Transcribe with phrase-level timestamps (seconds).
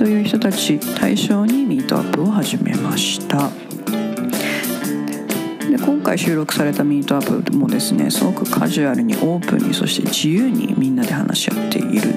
[0.00, 3.50] という人たち対象にミートアップを始めました。
[5.70, 12.14] で今回収録されたミートアップもですねすごくカジュアルにオープンにそして自由にみんなで話し合っている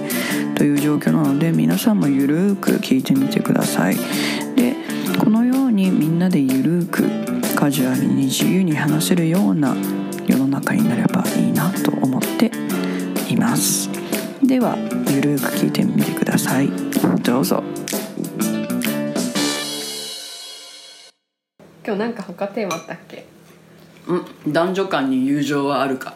[0.56, 3.98] という状況なので皆さんもゆるーく聞いてみてください。
[4.56, 4.78] で
[5.20, 9.76] このようにみんなでゆるーくカジュアルに自由に話せるような
[10.26, 12.50] 世の中になればいいなと思って
[13.28, 13.93] います。
[14.44, 14.76] では
[15.10, 16.70] ゆるーく聞いてみてください。
[17.24, 17.64] どうぞ。
[21.86, 23.26] 今日なんか他テーマあったっけ？
[24.08, 26.16] うん男女間に友情はあるか。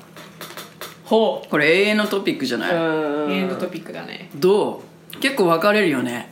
[1.06, 4.30] ほこれ永遠のトピックじゃない、ううエンドトピックだね。
[4.36, 4.82] ど
[5.14, 5.18] う？
[5.20, 6.30] 結構分かれるよね。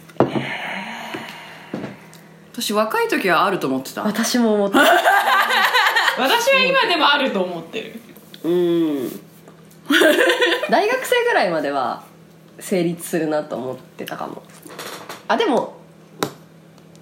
[2.52, 4.04] 私若い時はあると思ってた。
[4.04, 4.80] 私も思った
[6.20, 8.02] 私は今でもあると思ってる。
[8.44, 9.22] うん
[10.70, 12.04] 大学生ぐらいまでは
[12.60, 14.42] 成立するなと思ってたかも。
[15.28, 15.76] あでも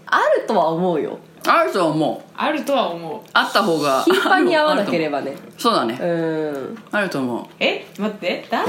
[0.05, 1.19] あるとは思うよ。
[1.45, 2.31] あると思う。
[2.35, 3.29] あるとは思う。
[3.33, 5.97] あった方が頻繁に会わなければばねそうだね。
[5.99, 6.77] うん。
[6.91, 8.45] あると思え待って。
[8.49, 8.65] 男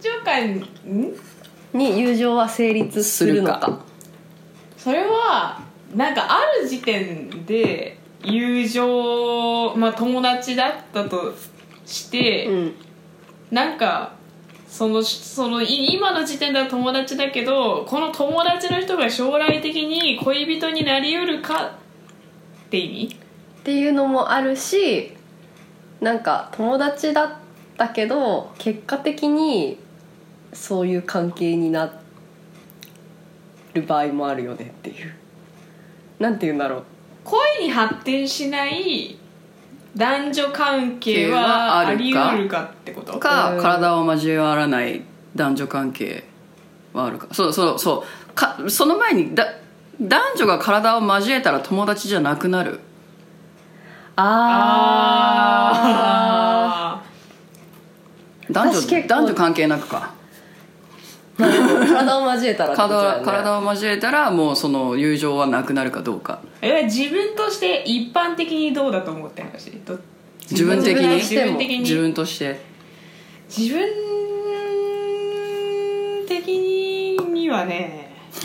[0.00, 1.16] 女間ん？
[1.72, 3.60] に友情は成立するのか。
[3.66, 3.76] する
[4.78, 5.60] それは
[5.94, 11.34] なんかある時点で友情まあ友達だったと
[11.86, 12.74] して、うん
[13.52, 14.14] なんか
[14.66, 21.66] そのそのい今の時点では友達だけどこの友達の人が将来的に恋人になりうるか？
[21.66, 23.14] って意味？
[23.14, 25.14] っていうのもあるし
[26.00, 27.32] なんか友達だっ
[27.76, 29.78] たけど結果的に
[30.54, 31.92] そういう関係にな
[33.74, 35.14] る場合もあるよねっていう。
[36.18, 36.84] なんて言うんだろう。
[37.24, 39.18] 恋に発展しない
[39.94, 43.16] 男女関係ははありあるか得るかってこと？
[43.16, 45.02] うか、うん体を交わらない
[45.36, 46.24] 男女関係
[46.92, 47.26] はあるか。
[47.32, 48.34] そうそうそう。
[48.34, 49.46] かその前にだ
[50.00, 52.80] 男女が体を交えたら友達じゃなくなる。
[54.16, 54.22] あ
[57.00, 57.02] あ
[58.50, 60.14] 男女男女関係なくか。
[60.14, 60.21] あ
[61.86, 62.76] 体を交えたらね。
[62.76, 66.40] 体を交えたらもうその友情はなくなるかどうか。
[66.84, 69.98] 自分として一般的にどうだと思って話ど
[70.50, 71.16] 自分的に？
[71.16, 71.80] 自分的に？
[71.80, 72.60] 自分として？
[73.48, 73.86] 自分
[76.26, 78.10] 的にはね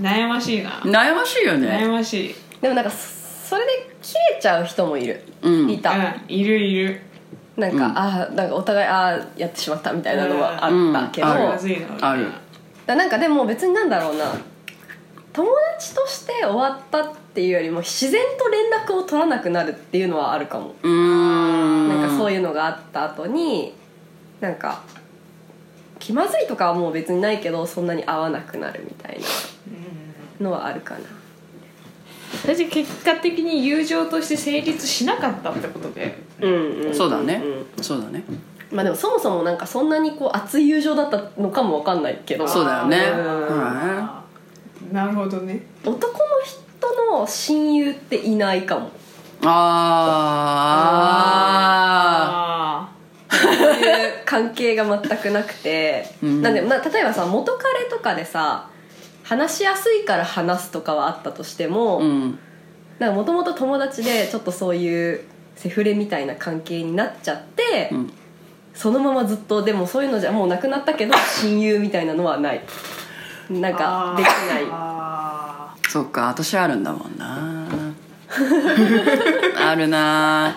[0.00, 0.80] 悩ましいな。
[0.84, 2.34] 悩ましいよ悩ねましい。
[2.60, 5.70] でもなんかそれで切れちゃう人もいる、うん。
[5.70, 7.00] いた、うんいるいる
[7.56, 12.04] なんか、ああなんかお互いああやってしまったみたいなのはあったけど、うん。
[12.04, 12.26] ある。
[12.86, 14.32] だなんかでも別になんだろうな。
[15.32, 15.48] 友
[15.78, 21.88] 達として終わったっていうよりも自然と連絡を取らなくなるっていうのはあるかも、うーん。
[21.88, 23.74] なんかそういうのがあった後に
[24.40, 24.82] なんか
[25.98, 29.20] 気まずいとかはもう別にないけどそんなに会わなくなるみたい
[30.40, 31.00] なのはあるかな
[32.44, 36.18] 私結果的に友情として成立しなかったってことで。
[36.40, 36.52] うん
[36.86, 36.94] うん。
[36.94, 38.24] そうだね、んそうだね。
[38.70, 42.48] まあでもそもそもなんかそんなにこう熱い友情だったのかもわかんないけど。
[42.48, 42.96] そうだよね。
[42.98, 43.58] うん。
[43.58, 44.22] は
[44.90, 45.66] なるほどね。
[45.84, 46.60] 男の人
[47.10, 48.86] の親友っていないかも。
[48.86, 48.90] い
[49.44, 49.48] あ
[52.48, 52.92] あ
[53.28, 56.42] そう いう関係が全くなくて、うん。
[56.42, 58.68] なんでな例えばさ元彼とかでさ
[59.22, 62.38] 話しやすいから話すとかはあったとしても、あうん。
[62.98, 65.24] なんかもともと友達でちょっとそういう
[65.56, 68.12] セフレみたいな関係になっちゃって、うん。
[68.74, 72.60] そのままずっとでもそういうのじゃもうなくなったけど 親友みたいなのはない。
[73.50, 74.64] なんかできない。
[74.70, 77.68] あそっか私あるんだもんな。
[79.70, 80.56] あるな。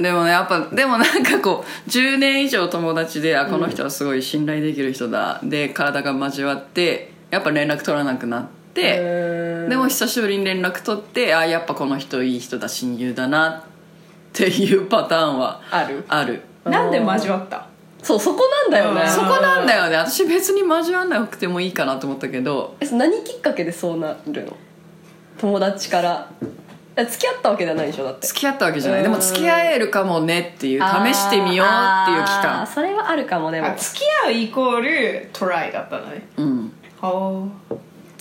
[0.00, 13.62] でもねやっぱでもなんかこう10年以上友達であこの人はすごい信頼できる人だ、で体が交わってやっぱ連絡取らなくなって、うんでも久しぶりに連絡取ってあやっぱこの人いい人だ親友だなっ
[14.32, 16.04] ていうパターンはある？
[16.08, 16.42] ある。
[16.64, 16.70] ー。
[16.70, 17.66] なんで交わった？
[18.02, 19.02] そうそこなんだよね。
[19.02, 19.96] うんそこなんだよね。
[19.96, 22.76] 私別に交わんなくてもいいかなと思ったけど。
[22.80, 24.56] え何きっかけでそうなるの？
[25.38, 26.30] 友達から。
[26.94, 28.26] え付き合ったわけじゃないでしょだって。
[28.26, 29.02] 付き合ったわけじゃない。
[29.02, 32.66] でもうん付き合えるかもねっていう試してみようっていう期間。
[32.66, 33.68] それはあるかもでも。
[33.68, 36.28] あ付き合うイコールトライだったのね。
[36.36, 36.61] うん
[37.02, 37.48] は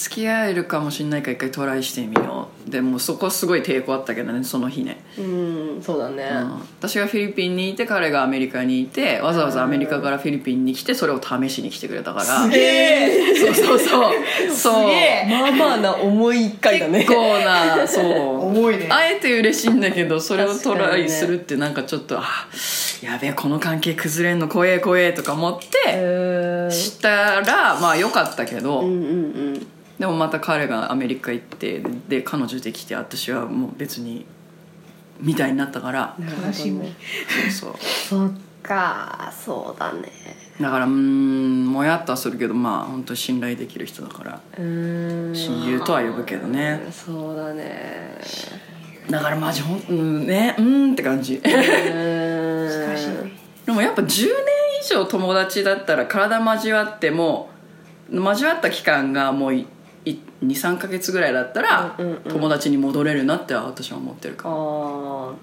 [0.01, 2.71] 付き合えるかもしれないから一回トライしてみよう。
[2.71, 6.51] でもそこすごい抵抗あったけどねその日ね、うんそうだね、うん。
[6.79, 12.25] 私がフィリピンにいて彼がアメリカにいてわざわざアメリカからフィリピンに来てそれを試しに来てくれたから。
[12.25, 13.35] すげえ。
[13.35, 14.51] そうそうそう。
[14.51, 14.91] そう。
[15.29, 16.99] まあまあな重い一回だね。
[16.99, 18.45] 結構なそう。
[18.49, 18.87] 重いね。
[18.89, 22.23] あえて嬉しいんだけどそれをトライするってなんかちょっと、あ
[23.01, 28.97] やべえこの関係崩れんの怖え怖えとか思ってしたらまあ良かったけど、うんうんう
[29.57, 29.67] ん。
[29.99, 34.25] でもまた彼がアメリカ行ってで彼女できて私はもう別に
[35.19, 36.15] みたいになったから
[36.45, 36.93] 悲しみ
[37.49, 38.25] そうそう。
[38.25, 38.31] そっ
[38.61, 40.11] かそうだね。
[40.59, 46.81] だからうーんもやっとはするけどまあ本当に信頼できる人だから親友とは呼ぶけどね。
[46.91, 48.19] そうだね。
[49.09, 51.41] だからマジほんうんねうーんって感じ
[53.71, 54.27] でもやっぱ10年
[54.83, 57.49] 以上友達だったら体交わっても
[58.11, 59.51] 交わった期間がもう
[60.43, 62.21] 23か月ぐらいだったらうんうんうん。
[62.23, 65.35] 友達に戻れるなって私は思ってるかあらあは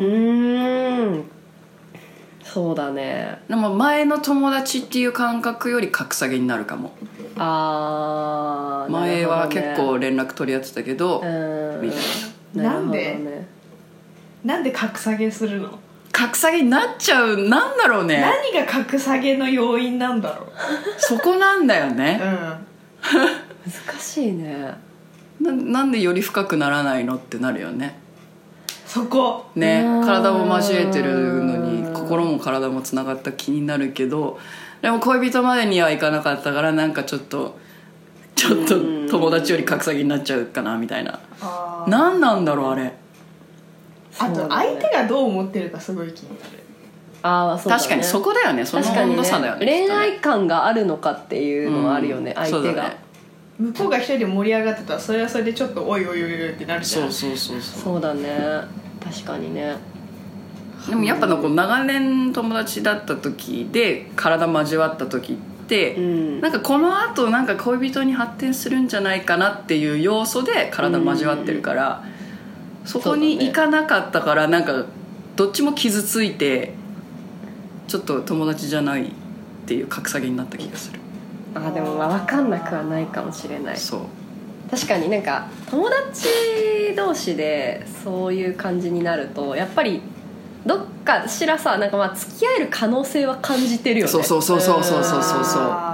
[0.00, 1.24] うーん。
[2.42, 3.40] そうだね。
[3.48, 6.90] でも前の友達っていう感覚より格下げになるかも。
[7.38, 11.80] ああ前は結構連絡取り合ってたけどうん。
[11.80, 12.80] みたいな。
[12.80, 13.46] んで？
[14.42, 15.78] なんで格下げするの？
[16.12, 18.20] 格下げになっちゃうなんだろうね。
[18.20, 20.52] 何が格下げの要因なんだろ
[20.98, 22.20] そこなんだようね。
[22.22, 22.32] うん。
[23.88, 24.74] 難しいね。
[25.40, 27.98] ななんでより深くならないのってなるよね。
[28.86, 29.46] そこ。
[29.56, 29.82] ね。
[29.84, 30.04] うん。
[30.04, 34.38] 体も交えてるのに心も体もつながった気になるけど
[34.82, 37.58] でも恋人までにはいかなかったからなんかちょっと
[38.34, 38.76] ちょっと
[39.08, 41.20] 友達より格下げになっちゃうかなみたいな。
[41.88, 42.92] 何なんだろうあれ
[44.24, 46.62] あと相手がどう思ってるかすごい気になる。
[47.22, 47.78] ああそうだね。
[47.78, 48.66] 確かにそこだよね。
[48.66, 49.16] その確かにね。
[49.16, 52.44] 温度差だよね恋愛感があるのかっていうのはあるよね、うん。
[52.44, 52.84] 相手が。
[52.84, 52.96] ね。
[53.58, 57.12] 向こうが一人で盛り上がってたらそれはそれでちょっとおいおいおいおいってなるじゃん。
[57.12, 57.82] そうそうそうそう。
[57.82, 58.28] そうだね。
[59.02, 59.76] 確かにね。
[60.88, 65.36] でもやっぱこう長年友達だった時で体交わった時っ
[65.68, 66.40] て、うん。
[66.40, 72.04] なんかこのあとなんか恋人に発展するんじゃないかなっていう要素で体交わってるから、
[72.84, 74.86] そこに行かなかったからなんか
[75.36, 76.72] どっちも傷ついて
[77.88, 79.10] ちょっと友達じゃないっ
[79.66, 81.00] ていう格下げになった気がする。
[81.54, 83.76] あーでもまあ分かんなくはないかもしれない。
[83.76, 84.00] そう。
[84.70, 86.28] 確かになんか友達
[86.96, 90.00] 同士でそういう感じになるとやっぱり
[90.64, 94.12] どっかしらさなんかまあ付き合える可能性は感じてるよね。
[94.12, 95.44] そうそうそうそうそうそうそう。
[95.44, 95.91] そうあ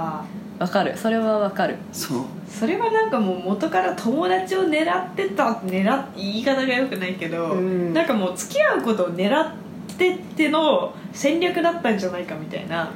[0.59, 0.97] わかる。
[0.97, 1.77] それはわかる。
[1.93, 2.17] そう。
[2.19, 7.93] ーそれはなんかもう元から友達を狙ってた狙っ言い方がよくないけど、うん。
[7.93, 9.53] なんかもう付き合うことを狙っ
[9.97, 12.91] てっての戦略だったんじゃないかみたいな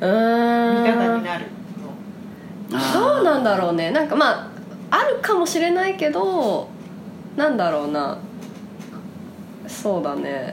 [0.00, 0.84] うーん。
[0.84, 1.46] 見方になる
[2.70, 3.90] どうなんだろうね。
[3.92, 4.50] なんかまあ
[4.90, 6.68] あるかもしれないけど
[7.36, 8.18] なんだろうな。
[9.66, 10.52] そうだね。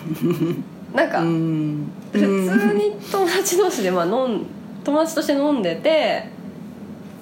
[0.94, 1.90] なんか、うん。
[2.12, 4.46] 普通に友達同士でまあ飲ん
[4.90, 6.24] 友達として飲んでて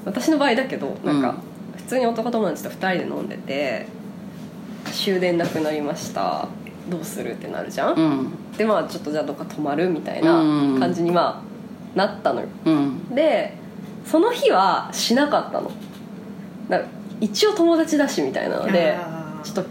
[0.07, 1.37] 私の場合だけどなんか
[1.77, 3.87] 普通に男友達と2人で飲んでて
[4.91, 6.49] 終電なくなりました。
[6.89, 8.53] どうするってなるじゃん、うん。
[8.57, 11.45] でまあちょっとじゃあどっか泊まるみたいなうん感じにま
[11.95, 12.47] あなったのよ。
[12.65, 13.15] うん。
[13.15, 13.53] で
[14.07, 15.71] その日はしなかったの。
[16.71, 16.89] だから
[17.21, 18.97] 一応友達だしみたいなので
[19.45, 19.67] ちょっと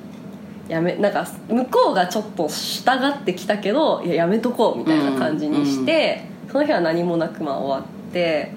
[0.69, 6.25] やめなんか向こうがちょっと従ってきたけどいややめとこうみたいな感じにして、
[6.57, 8.51] その日は何もなくまあ終わって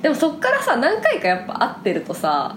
[0.00, 2.54] でもそっからさ何回かやっぱ会ってるとさ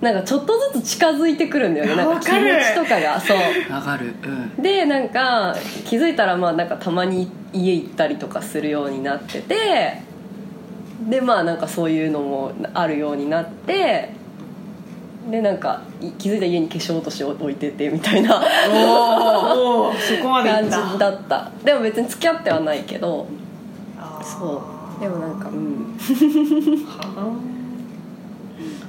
[0.00, 1.94] なんかちょっとずつ近づいてくるんだよね。
[1.94, 3.18] なんか気持ちとかが。
[3.18, 3.72] そう。
[3.72, 4.12] わかる。
[4.22, 4.62] うん。
[4.62, 5.54] でなんか
[5.86, 10.02] 気づいたらまあなんかたまに家行ったりとかするようになってて
[11.08, 14.10] でまあなんかそういうのもあるようになって
[15.30, 21.52] でなんかい気づいたら家に化粧落としを置いててみたいなおおそこまでい感じだった。
[21.64, 23.28] でも別に付き合ってはないけど
[24.24, 24.62] そ
[24.98, 25.00] う。
[25.00, 25.96] でもなんかうん、
[26.86, 27.36] は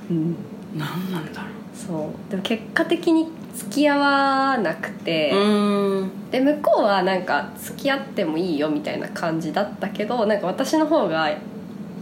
[0.09, 0.35] うん、
[0.75, 2.31] 何なんだろそう。
[2.31, 6.11] でも結果的に付き合わなくて、ううん。
[6.31, 11.35] で向こうはなんか付き合ってもいいよみたいな感じだったけどなんか私の方が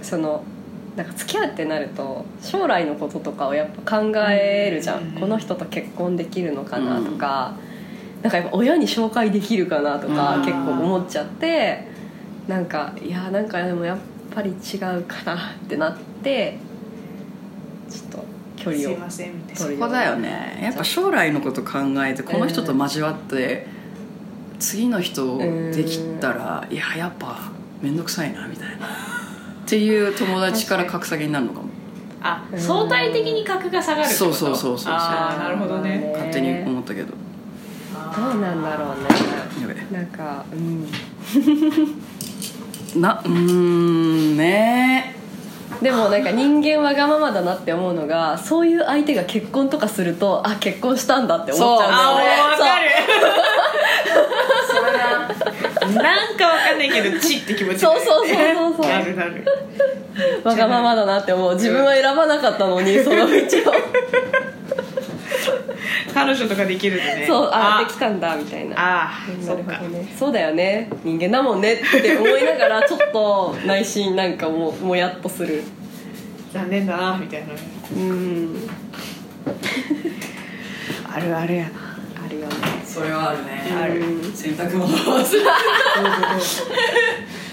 [0.02, 0.44] その
[0.96, 5.12] なんか付き合うってなると将来のこととかをやっぱ考えるじゃん、うん。
[5.14, 7.56] この人と結婚できるのかなとか、
[8.22, 10.46] なんかやっぱ親に紹介できるかなとかうん。
[10.46, 11.93] 結構思っちゃって
[12.48, 13.98] なんかいやなんかでもやっ
[14.34, 16.58] ぱり違うかなってなって
[17.90, 18.26] ちょっと
[18.58, 19.60] 距離をすいませんみたいな。
[19.60, 20.60] そこだよね。
[20.62, 23.68] やっぱ将来のこと考えてこの人と交わって
[24.60, 28.88] 次の人できたらいややっぱ面倒くさいなみたいな。
[29.66, 31.70] ていう友達から格下げになるのかも。
[32.22, 34.34] あ相対的に格が下がるってこと？
[34.34, 36.12] そうそうそうそうああなるほどね。
[36.14, 37.14] 勝手に思ったけど。
[38.16, 39.08] どうなんだろうね。
[39.92, 40.88] なんかうん
[42.96, 45.16] なうーんね。
[45.82, 52.24] でもなんか人間わがままだなって思うのがそういう相手が結婚とかするとあ結婚したんだって思っちゃうんだあよね。
[52.40, 52.84] ーわかる。
[55.96, 58.86] なんかわかんないけどチって気持ちそうそうそうそうそう。
[58.88, 59.46] なるなる。
[60.16, 61.56] そうわがままだなって思う。
[61.56, 63.28] 自分は選ばなかったのにその道を
[66.14, 67.26] 彼女とかできるとね。
[67.28, 67.86] そうああ。
[67.86, 68.76] できたんだみたいな。
[68.78, 70.14] あーなるほどね。
[70.18, 75.64] そうだよね人間だもんねって思いながらちょっと内心なんかももやっとする。
[76.52, 77.54] 残念だなみたいな。
[77.54, 77.60] ね
[77.96, 78.70] うん。
[81.12, 81.98] あるあるやな。
[82.26, 82.56] あるよね
[82.94, 83.64] それはあるね。
[83.76, 84.02] ある
[84.36, 85.26] 洗濯物を忘れ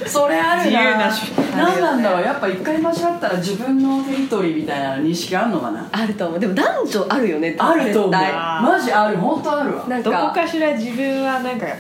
[0.07, 1.11] それある自由な
[1.57, 2.23] 何なんだろう。
[2.23, 5.89] やっぱ一回間違ったら自分のテリトリーみたいな認識あるのかな？
[5.91, 6.41] あると思う。
[6.41, 7.57] でも男女あるよね。
[7.59, 8.13] あると思う。
[8.13, 9.17] マジある。
[9.17, 9.77] 本当あるわ。
[9.77, 11.75] どこなんかかしら自分はなんかうん、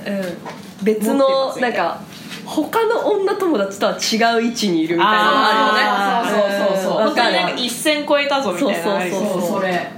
[0.83, 1.69] 別持のな。
[1.69, 2.00] んか
[2.47, 3.97] 他の女友達とは違
[4.38, 6.49] う位置にいるみたいなのあるよね。
[6.49, 7.09] そうそうそうそう。
[7.09, 9.93] わかなんか一線超えたぞみたいなそうそうそうそれ。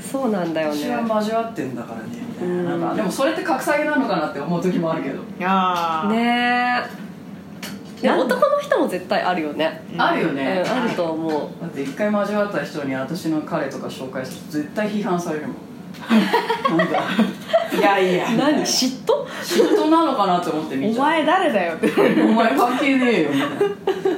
[0.00, 2.80] そうなんだよ私はね交わってんだからねなうん。
[2.80, 5.20] なんかでもそれって格下げなのかなって思う時もあるけど。
[5.42, 6.10] あー。
[6.10, 7.06] ねえ。
[8.10, 9.82] 男の人も絶対あるよね。
[9.96, 11.32] あるようんねあると思う。
[11.60, 15.56] だって一回交わった人に私の彼とか紹介すると絶対批判されるもん。
[16.76, 17.02] なんか。
[17.76, 18.26] いやいや。
[18.36, 18.60] 何？
[18.60, 19.26] 嫉妬？
[19.42, 21.04] 嫉妬なのかなって思って見ちゃう。
[21.04, 21.74] お前誰だよ。
[21.74, 21.90] っ て
[22.22, 23.50] お前関係ねえよみたい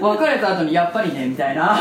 [0.01, 0.09] な。
[0.09, 1.79] 別れた後にやっぱりねみたいな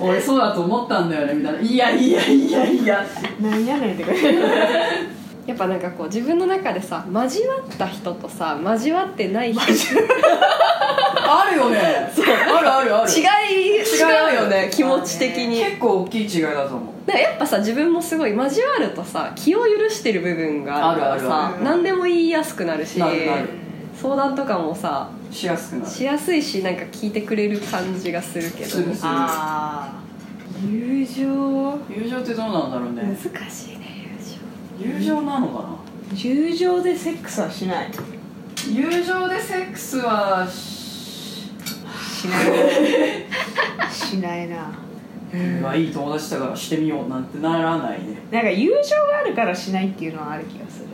[0.00, 1.60] 俺そうだと思ったんだよねみたいな。
[1.60, 3.06] いやいやいやいや。
[3.40, 4.22] 何やねんって感じ。
[5.46, 9.60] やっぱなんかこう自分の中でさ交わった人とさ交わってない人。
[11.26, 11.78] あるよね。
[11.78, 13.10] あるあるある。
[13.10, 13.20] 違
[13.52, 14.70] い違うよね。
[14.72, 15.62] 気持ち的に。
[15.62, 16.94] 結構大きい違いだと思う。
[17.12, 23.00] やっぱさ自分もすごい交わるとさ気を許してる部分があるからさ何でも言いやすくなるし
[24.00, 25.90] 相談とかもさしやすくなる。
[25.90, 28.70] しやすいしなんか聞いてくれる感じがするけど。
[28.70, 29.08] するする。
[29.08, 30.04] ああ
[30.62, 31.24] 友情？
[31.90, 33.02] 友情ってどうなんだろうね。
[33.02, 33.16] 難
[33.50, 34.08] しいね
[34.78, 36.16] 友友情なのかな？
[36.16, 37.90] 友情でセックスはしない。
[38.72, 41.50] 友情でセックスはし
[42.22, 42.44] しない。
[43.92, 44.72] しないな。
[45.60, 48.18] うわいい友達だからしてみようなんてならないね。
[48.30, 50.86] なんか友情があるからしないっていうのはある気がする。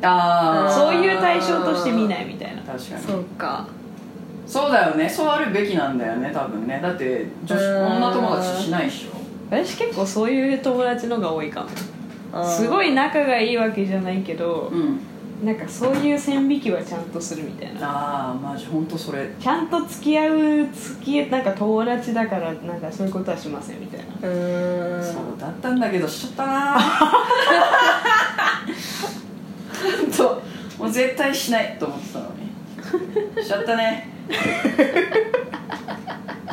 [0.00, 0.74] あー。
[0.74, 2.62] そういう対象として見ないみたいな。
[2.62, 3.02] 確かに。
[3.02, 3.68] そうか
[4.52, 5.08] そうだよね。
[5.08, 6.78] そうあるべきなんだよね多分ね。
[6.82, 7.86] だって女子うん。
[7.96, 9.16] 女友達しないでしょ。
[9.50, 12.44] 私結構そういう友達のが多いかも。
[12.44, 15.00] すごい仲がいいわけじゃないけどうん。
[15.42, 17.80] なんかそういう線引きはちゃんとするみたいな。
[17.88, 19.30] ああマジ本当それ。
[19.40, 24.04] ちゃんと付き合う付き合なんか友達だからなんかそういうことはしませんみたいな。
[24.28, 25.02] うーん。
[25.02, 26.78] そうだったんだけどしちゃったな。
[29.82, 30.42] 本当
[30.82, 33.42] もう絶対しないと思ってたのに。
[33.42, 34.12] しちゃったね。
[34.21, 34.21] し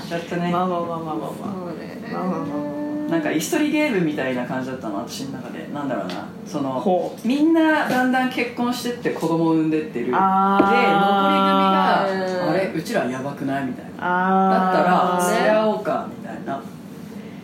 [0.07, 0.51] ちゃったね。
[0.51, 1.97] まあまあまあまあまあまそうね。
[2.11, 5.67] まあまあまあなんか椅子取りゲームみたいな感じだったの私の中で。
[5.73, 6.27] なんだろうな。
[6.45, 10.05] そのほみんなだんだん結婚してって子供産んでってる。
[10.05, 12.05] で残り組があ
[12.53, 12.71] れ？
[12.75, 13.91] うちらやばくないみたいな。
[13.99, 16.57] あだったらー付き合おうかみたいな。
[16.57, 16.61] っ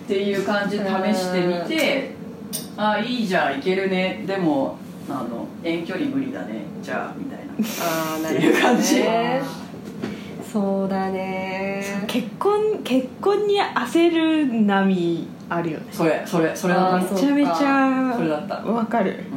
[0.07, 2.15] ていう感じで試してみて
[2.77, 4.23] あいいじゃんいけるね。
[4.27, 4.77] でも
[5.09, 6.61] あの遠距離無理だね。
[6.81, 7.53] じゃあみたいな。
[7.53, 8.95] あってるほどいう感じ。
[9.01, 9.41] ね
[10.55, 11.83] そうだね。
[12.07, 14.09] 結婚結婚に焦
[14.47, 15.85] る波あるよね。
[15.91, 18.55] それそれそれだあーっためちゃめちゃそれだった。
[18.63, 19.19] わかる。
[19.31, 19.35] う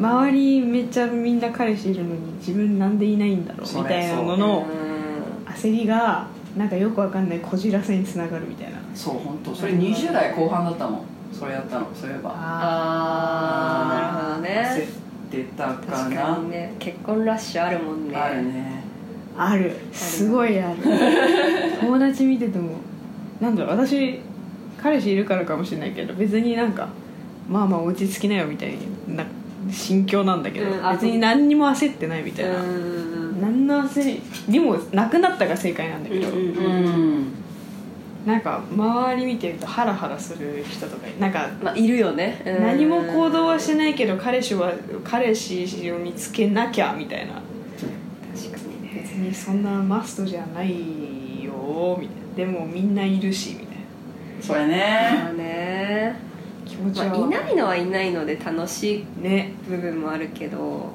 [0.00, 4.64] ん周りめっちゃみんな彼氏いるのに自分なんでいないんだろうみたいなのうのん
[5.54, 6.26] 焦りが
[6.56, 8.78] なんかよくわかんないこじらせにつながるみたいな。
[8.94, 9.54] そう本当。
[9.54, 11.00] それ20代後半だったもん。
[11.32, 11.86] それやったの。
[11.94, 12.30] そういえば。
[12.34, 14.88] ああなるほど焦ね
[15.28, 16.74] ってたか確なかにね。
[16.78, 18.16] 結婚ラッシュあるもんね。
[18.16, 18.73] あるね
[19.36, 19.72] ある。
[19.92, 20.76] すごいある。
[21.80, 22.76] 友達見てても
[23.40, 24.20] なんだろう私
[24.80, 26.88] 彼氏いるからかもしれないけど別になんか
[27.48, 28.74] まあまあ落ち着きなよみたい
[29.08, 29.24] な
[29.70, 33.40] 心境なんだけど、うんあ別に何にも焦ってないみたいな、うん。
[33.40, 37.26] 何の焦りにもなくなったが正解なんだけど、うん
[38.26, 42.42] なんか周り見てるとハラハラする人とかなんかまあいるよね。
[42.46, 42.62] うん。
[42.62, 44.72] 何も行動はしてないけど彼氏は
[45.02, 47.42] 彼氏を見つけなきゃみたいな
[49.16, 52.52] にそんなマストじゃないよみたいな。
[52.52, 53.82] でもみんないるしみたいな。
[54.40, 55.10] それね。
[55.24, 56.16] まあね。
[56.64, 57.06] 気持ちは。
[57.06, 59.52] まあ、いないのはいないので楽しいね。
[59.68, 60.92] 部分もあるけど。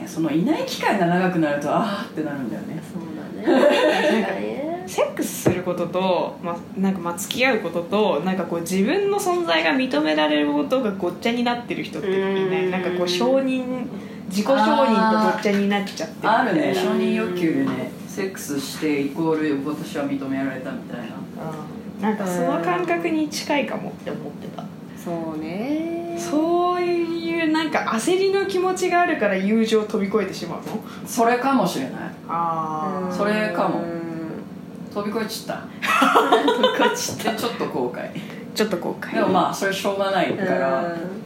[0.00, 2.82] ねそのいない期間が長くなるとああってなるんだよね。
[2.92, 3.02] そう
[3.42, 3.52] だ
[4.40, 4.64] ね。
[4.86, 12.70] セックスすることと、まあ、なんかまあ付き合うこととなんかこう自分の存在が認められることがごっちゃになってる人っていないうん。
[12.70, 13.86] なんかこう承認
[14.34, 16.74] 自己承認とごっちゃになっちゃってあるね。
[16.74, 21.04] 承認欲求でねセックスしてイコール私は認められたみたいな。
[21.04, 22.02] うん。
[22.02, 24.64] なんかその感覚に近いかもって思ってた。
[25.02, 26.16] そうね。
[26.18, 30.82] そういうなんか焦りの気持ちがあるから友情を飛び越えてしまうの？
[31.06, 31.92] それかもしれない。
[32.28, 33.80] あそれかも。
[33.80, 34.04] うん
[34.94, 35.62] 飛び越えちった。
[37.32, 38.08] でちょっと後悔。
[38.54, 39.14] ちょっと後悔。
[39.14, 40.84] でもまあそれしょうがないから。
[40.84, 41.23] うん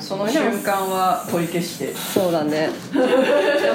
[0.00, 1.94] その瞬間は取り消して。
[1.94, 2.70] そうだね。
[2.92, 3.06] でも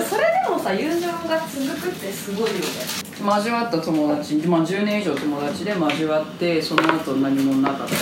[0.01, 3.09] それでもさ友情が続くってすごいよね。
[3.21, 7.99] 交わった友達、まあ、10年以上友達で交わってその後何もなかったけど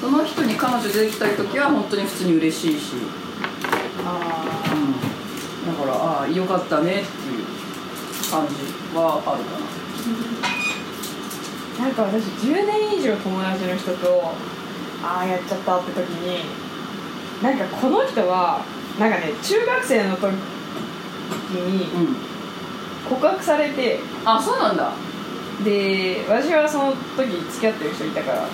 [0.00, 2.94] その人に彼女できた時は本当に普通に嬉しいし、
[4.04, 7.04] あうん、だからああよかったねっていう
[8.30, 8.54] 感じ
[8.96, 14.32] はあるかー なんか私10年以上友達の人と
[15.02, 16.44] ああやっちゃったって時に
[17.42, 18.64] なんかこの人は
[18.98, 20.32] なんかね中学生の時
[21.54, 21.88] に
[23.08, 24.92] 告白されてあそうなんだ。
[25.64, 28.48] で私はその時付き合ってる人いたからう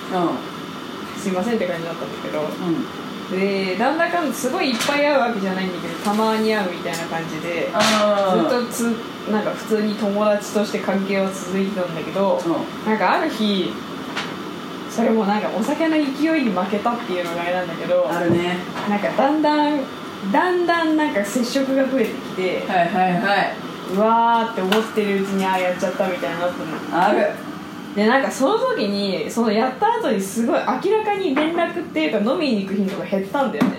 [1.18, 2.84] すいませんって感じだったんだけどんうん。
[3.30, 8.82] でなんだかんだすごいいっぱい会うわけじゃないんだけどたまに会うみたいな感じでずあっとつ
[9.30, 12.90] なんか普通に友達として関係は続いてたんだけどうん。
[12.90, 13.72] なんかある日
[14.98, 18.56] それもなんかお酒の勢いに負けたっていうのがあれなんだけどあるね。
[18.88, 19.80] なんかだんだん
[20.32, 23.54] だんだんなんか接触が増えてきてはいはいはい。
[23.94, 27.04] うわーって思ってるうちにああやっちゃったみたいになったの。
[27.04, 27.30] ある。
[27.94, 33.78] でなんかその時にそのやった後にすごい明らかに連絡っていうか飲みに行く頻度が減ったんだよね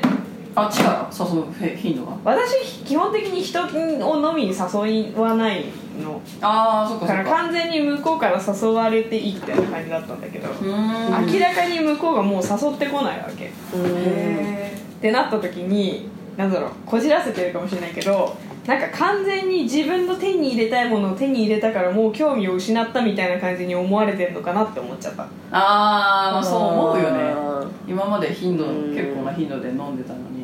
[0.62, 5.66] あっちから誘うへ頻度が私基本的に人を飲みに誘いはない
[6.02, 6.22] の。
[6.42, 7.44] ああそっかだからそっか。
[7.44, 13.46] 完全に向こうから誘われていいみたいな感じだったんだけど、明らかに向こうがもう誘ってこないわけ。
[13.46, 16.08] っへてなった時に
[16.38, 25.24] なんだろうこじらせてるかもしれないけどなんか完全に自分の手に入れたいものを手に入れたからもう興味を失ったみたいな感じに思われてるのかなって思っちゃった。
[25.24, 27.20] ああまあそう思うよね。
[27.36, 28.96] あ今まで頻度うん。
[28.96, 30.39] 結構な頻度で飲んでたのに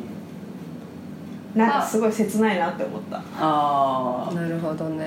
[1.56, 3.16] なんかすごい切ないなって思った。
[3.16, 4.34] ああー。
[4.34, 5.06] なるほどね。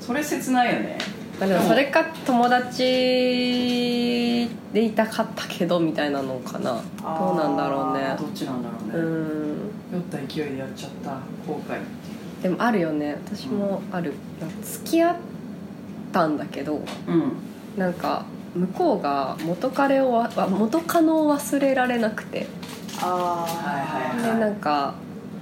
[0.00, 0.96] それ切ないよね。
[1.40, 6.80] まあでもそれか友達でいたかったけどみたいなのかな。
[7.02, 8.14] どうなんだろうね。
[8.16, 9.04] どっちなんだろううねん。
[9.94, 11.10] 酔った勢いでやっちゃった
[11.46, 11.84] 後悔って
[12.44, 13.16] でもあるよね。
[13.26, 14.12] 私もある。
[14.62, 15.16] 付き合っ
[16.12, 17.32] たんだけどいううん。
[17.76, 22.46] なんか向こうが元彼をわ元カノを忘れられなくて。
[23.02, 23.48] あは
[24.14, 24.34] いはい。
[24.34, 24.94] でなんか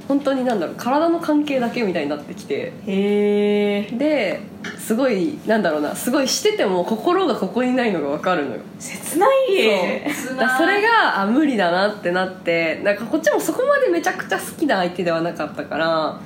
[0.09, 2.73] 本当になんだろう体の関係だけみたいになってきて。
[2.87, 4.41] へえで
[4.79, 8.61] すごいなんだろうなすごいしてても心がここにないのが分かるのよ。
[8.79, 10.37] 切ないそう。
[10.37, 12.81] だからそれがあ無理だなってなって。
[12.85, 16.21] なんかこっちもそこまでめちゃくちゃ好きな相手ではなかったから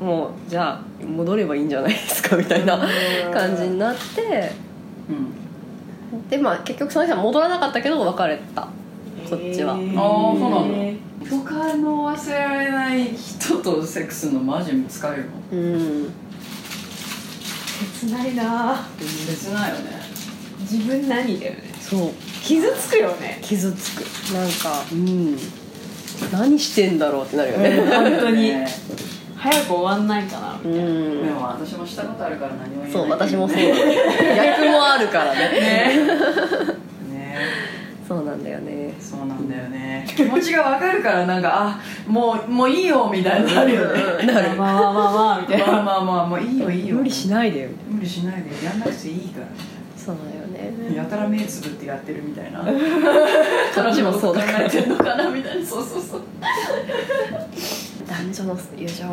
[0.00, 2.78] もうじゃあ戻ればいいんじゃないですかみたいな
[3.32, 4.52] 感じになって。
[6.12, 6.28] うん。
[6.28, 8.62] でまあ結局その人は戻らなかったけど別れた。
[9.28, 9.74] こっちは。
[9.74, 15.30] あーそうなんだ他の忘れられない人とセックスのマジ疲れるの？
[15.52, 16.12] うん。
[18.00, 18.86] 切ないな。
[18.98, 19.98] 切ないよね。
[20.60, 21.62] 自分何だよね。
[21.80, 22.12] そう。
[22.42, 23.38] 傷つくよね。
[23.42, 24.00] 傷つく。
[24.34, 24.84] なんか。
[24.92, 25.38] うん。
[26.32, 27.76] 何してんだろうってなるよね。
[27.90, 28.42] 本当に。
[28.50, 28.66] ね。
[29.36, 32.88] 早く終わんないかなうでんも私もしたことあるから何も言えな。
[32.88, 33.62] いそう私もそうだ
[34.56, 35.92] 逆もあるからねね
[38.08, 38.94] そうなんだよね。
[38.98, 40.06] そうなんだよね。
[40.16, 44.26] 気持ちが分かるからなんかあもうもういいよみたいになるよね。
[44.26, 44.56] なる。
[44.56, 45.66] まあまあまあまあみたいな。
[45.66, 46.96] まあまあまあもういいよいいよ。
[46.96, 47.68] 無理しないでよ。
[47.86, 48.64] 無理しないで。
[48.64, 49.46] やんなくていいから。
[49.94, 50.96] そうだよね。
[50.96, 52.60] やたら目つぶってやってるみたいな。
[52.60, 54.58] こっちもそうだから。
[54.60, 55.66] 考えてんのかなみたいな。
[55.66, 56.22] そうそうそう
[58.08, 59.04] 男女の友情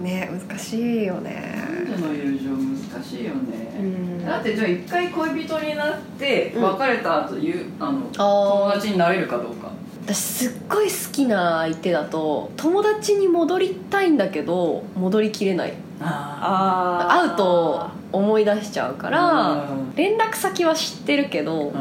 [0.00, 1.54] ね難しいよね。
[1.90, 4.24] 男女の友情難しいようね、ん。
[4.24, 6.62] だってじゃあ一回恋人になってうん。
[6.62, 8.50] 別れた後ゆあのあー。
[8.68, 9.72] 友達になれるかどうか。
[10.06, 15.74] 私すっごい好きな相手だと友達に戻りたいんだけど戻りきれない。
[16.00, 17.28] ああー。
[17.28, 19.56] 会うと思い出しちゃうからう
[19.92, 19.94] ん。
[19.96, 21.72] 連絡先は知ってるけどうん。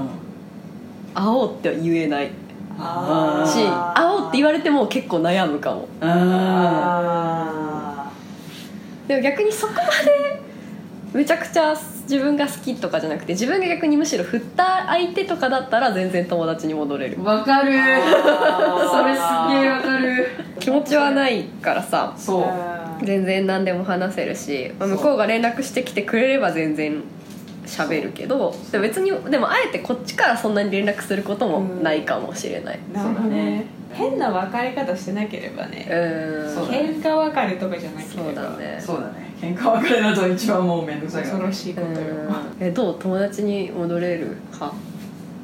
[1.14, 2.32] 会おうっては言えない
[2.76, 2.80] し
[3.96, 5.88] 会おうって言われても結構悩むかも。
[6.02, 8.10] あ
[9.08, 9.88] でも逆にそこまで
[11.14, 17.24] めちゃくちゃ自分が好きとかじゃなくて自分が逆にむしろ振った相手とかだったら全然友達に戻れる。
[17.24, 17.72] わかる。
[17.72, 20.28] それすげえーわかる。
[20.60, 22.14] 気持ちはないからさ。
[22.18, 22.46] そう。
[23.06, 27.04] 全然何でも話せるし向こうが連絡してきてくれれば全然
[27.65, 32.80] 喋るけどでも別にでもあえてこっちからそんなに連絡することもないかもしれない。
[32.93, 33.60] なるほどそうだね。
[33.60, 36.02] ね変な別れ方してなければうねうだ
[36.71, 36.95] ね。
[36.95, 38.23] 喧嘩別れとかじゃなければ。
[38.23, 38.82] そうだね。
[38.84, 39.34] そうだね。
[39.39, 42.15] 喧嘩別れだと一番もう面倒くさいから恐ろしいことよ。
[42.60, 42.67] うん。
[42.67, 42.99] えどう？
[42.99, 44.76] 友達に戻れる派？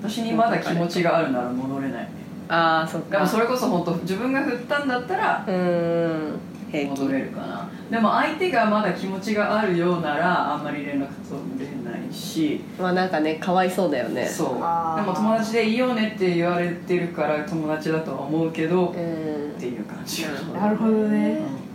[0.01, 2.07] 私にまだ気持ちがあるなら戻れない。
[2.47, 3.17] ああそっか。
[3.17, 6.39] でもそれこそ本当自分が振ったんだったらうーん
[6.71, 7.69] 平気戻れるかな。
[7.89, 12.61] でも相手がまだ気持ちがあるようならあんまり連絡取れないし。
[12.79, 14.25] まあなんかねかわいそうだよね。
[14.25, 14.47] そう。
[14.49, 20.23] でも友達でいいよねって言われてるから友達だとは思うけど、うっんていう感じ。
[20.23, 21.39] なるほどなるほどね。
[21.55, 21.69] う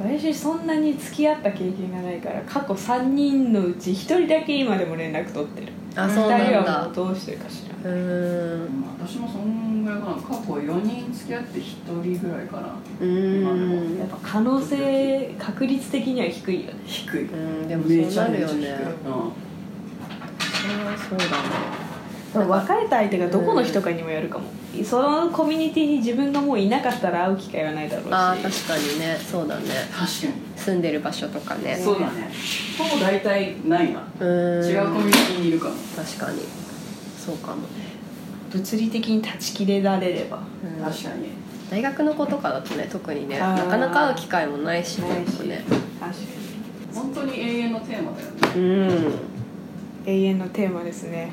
[0.00, 6.46] 私そんなに付き合った経験がないから過去3人のうち1人だけ今でも連絡取ってるあそうなんだ。
[6.46, 8.64] 2人はもうどうしてるかしらうーん。
[8.64, 10.14] ん私もそんぐらいかな。
[10.14, 12.76] 過去4人付き合って1人ぐらいかな。
[13.00, 13.98] うーん。
[13.98, 16.80] やっぱ可能性確率的には低いよね。
[16.86, 17.24] 低い。
[17.26, 18.52] うんでもめそうなるよね。
[18.52, 19.32] ちゃめちゃ低い、うん。
[20.62, 21.82] それはそうだね。
[22.34, 24.46] 別れた相手がどこの人かにもよるかも、
[24.82, 28.08] そのコミュニティに自分がもういなかったら会う機会はないだろうし。
[28.14, 29.18] ああ確かにね。
[29.18, 29.64] そうだね。
[29.92, 31.76] 確か住んでる場所とかね。
[31.76, 32.30] にそうだね。
[32.78, 34.00] ほぼ大体ないな。
[34.20, 34.70] うーん。
[34.70, 35.74] 違うコミュニティにいるかも。
[35.96, 36.42] 確かに。
[37.18, 37.62] そうかも。
[37.62, 37.68] ね、
[38.50, 40.38] 物理的に断ち切れられれば。
[40.64, 40.84] うん。
[40.84, 41.42] 確かに。
[41.70, 45.64] 大学の子とかだとね特にねなかなか会う機会もないしないしね。
[45.98, 46.26] 確かに。
[46.94, 48.38] 本当に永遠のテーマだよね。
[48.54, 49.12] うん。
[50.06, 51.32] 永遠のテーマですね。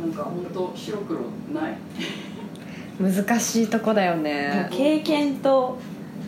[0.00, 1.20] なんか本当白黒
[1.52, 1.76] ない。
[3.00, 4.68] 難しいとこだよね。
[4.70, 5.78] 経験と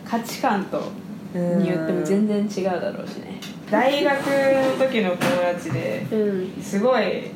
[0.03, 0.91] 価値観と
[1.37, 3.39] によっても全然違うだろうしね
[3.69, 5.19] 大学の時の友
[5.53, 7.31] 達でうんすごい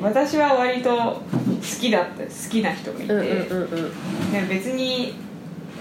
[0.00, 1.20] 私は割と好
[1.80, 3.92] きだった好きな人がいて、うんうん
[4.48, 5.14] 別に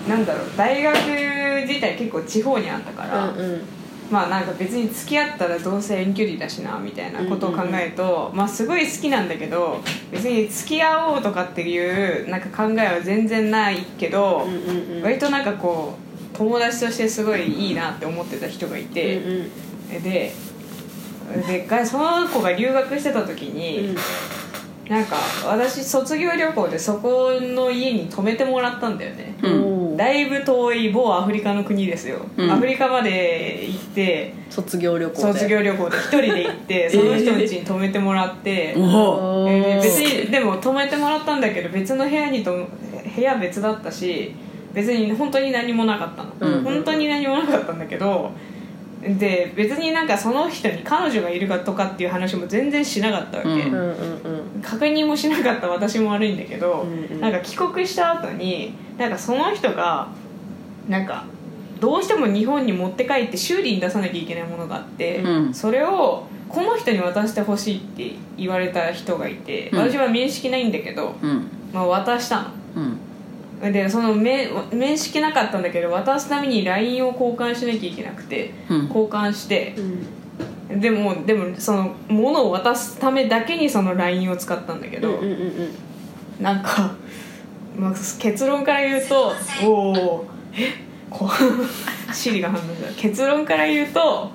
[0.08, 0.96] なんだろう大学
[1.68, 3.62] 自体結構地方にあったから、うんうん。
[4.12, 9.80] まあなんか別に付き合ったらどうせ遠距離だしなみたいなことを考えると、まあすごい好きなんだけど
[10.12, 15.04] 別に付き合おうとかっていうなんか考えは全然ないけど、うんうんうん。
[15.04, 16.01] 割となんかこう
[16.34, 19.32] 友達としてすごいいいなって思ってた人がいて、うん
[19.96, 20.04] うん。
[20.04, 20.34] で
[21.48, 23.96] でがその子が留学してた時に、
[24.90, 25.16] なんか
[25.46, 29.50] 私卒業旅行でそこの家に泊めてもらったんだよね、う
[29.94, 29.98] ん。
[29.98, 32.52] だいぶ遠い某アフリカの国ですよ、うん。
[32.52, 35.22] アフリカまで行って卒業旅行で。
[35.22, 39.82] 卒業旅行で一人で行って その人の家に泊めてもらって、えー。
[39.82, 42.52] 別にでも泊めてもらったんだけど別の部屋にと
[43.16, 44.34] 部屋別だったし
[44.74, 46.64] 別に本当に何もなかったの、うん。
[46.64, 48.32] 本当に何もなかったんだけど
[49.02, 53.58] で別になんかその人に彼女がいるかとかっていう話も全然しなかったわけ、うん。
[53.58, 60.08] うんうんうん確認もしなかった私も悪いんだけど、うんうんなんか帰国した後になんかその人が
[60.88, 61.26] なんか
[61.80, 65.54] どうしても日本に持って帰って修理に出さなきゃいけないものがあって、うん。
[65.54, 69.80] それをこの人に渡してほしいって言われた人がいて、うん。
[69.80, 71.48] 私は面識ないんだけど、うん。
[71.74, 72.52] まあ、渡したうんの
[73.62, 78.88] でその面面識なかったんだけど渡すために LINE を交換しなきゃいけなくてうん。
[78.88, 79.76] 交換して。
[79.78, 80.80] うん。
[80.80, 85.76] でもでもその物を渡すためだけにその LINE を使ったんだけど、うんうんうん
[86.40, 86.96] なんか、
[87.78, 89.32] まあ、結論から言うと
[89.64, 90.74] おおえ
[91.08, 91.30] こう
[92.16, 92.92] シリが反応した。
[93.00, 94.32] 結論から言うと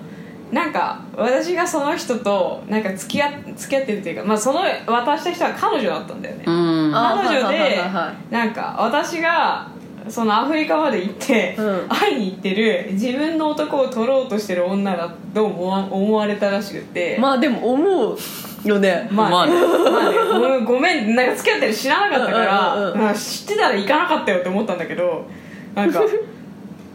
[0.52, 6.92] なんか私がその人となんか付き合付き合ってるっていうか、まあ、その渡した人は彼女だったんだよね、うん。
[6.94, 9.68] あ彼女ではなんか私が
[10.08, 11.88] そのアフリカまで行って、うん。
[11.88, 18.16] 会いに行ってる自分の男を取ろうとしてる女だと思わ思われたらしくて、まあでも思う
[18.64, 19.08] よね。
[19.10, 19.52] まあ、まあね。
[19.54, 20.64] まあね。
[20.64, 23.14] ごめんなんか付き合ってる知らなかったから、うんうんうんなん。
[23.14, 25.26] か知ってたら行かなかったよって思ったんだけど
[25.74, 26.00] なんか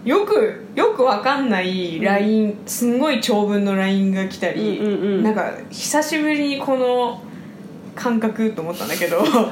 [0.04, 5.24] よくよくわかんない LINE、すんごい長文の LINE が来たり、うんうんうん。
[5.24, 7.22] なんか久しぶりにこの
[7.94, 9.52] 感覚と思ったんだけど なんか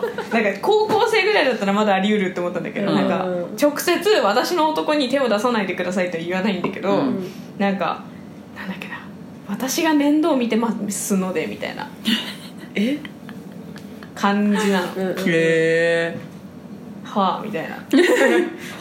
[0.62, 2.96] 高校生ぐらいだったらまだあり得るって思ったんだけど、うん。
[2.96, 3.28] なんか
[3.62, 7.28] 直接私の男に手を出さないでくださいとは言わないんだけど、うん。
[7.60, 8.04] なんか
[8.58, 9.00] なんだっけな
[9.48, 11.88] 私が面倒見てますのでみたいな
[12.76, 12.98] え？
[14.16, 15.16] 感じなの、うんうん。
[15.28, 16.18] へ
[17.10, 17.76] はあみたいな。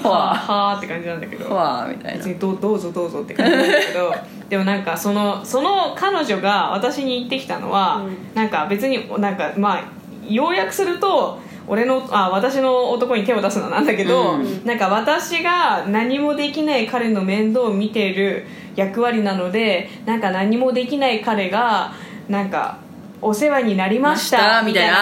[0.03, 0.33] は はあ。
[0.33, 1.55] あはあって感じなんだけえど。
[1.55, 2.19] わあみたいな。
[2.19, 4.15] 別にどうどうぞどうぞって感じなんだけど。
[4.49, 8.35] でもなんかそのその彼女が私に言ってきたのは、うん。
[8.35, 9.81] なんか別になんかまあ
[10.29, 14.65] 要約すると俺のあ私の男に手を出すのはなんだけど、うん。
[14.65, 21.93] なんか私が何もできない彼の面倒を見ている役割なのでなんか何もできない彼が
[22.29, 22.79] なんか
[23.21, 24.95] お世話になりましたみたいな。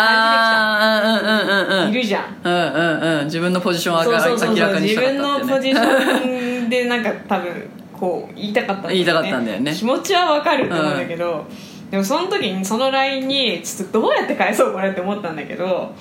[1.03, 1.89] 感じで来た。
[1.89, 2.37] いるじゃん。
[2.43, 3.25] うんうんうん。
[3.27, 4.71] 自分のポジション明らかにしたかった
[5.13, 8.95] 分のポジシンョンでなんか多分こう言いたかったんだよね。
[8.95, 9.75] 言いたかったんだよね。
[9.75, 11.47] 気持ちはわかると思うんだけど、
[11.91, 15.95] でもその時にその LINE にちょっとどうやって返そうこれって思ったんだけど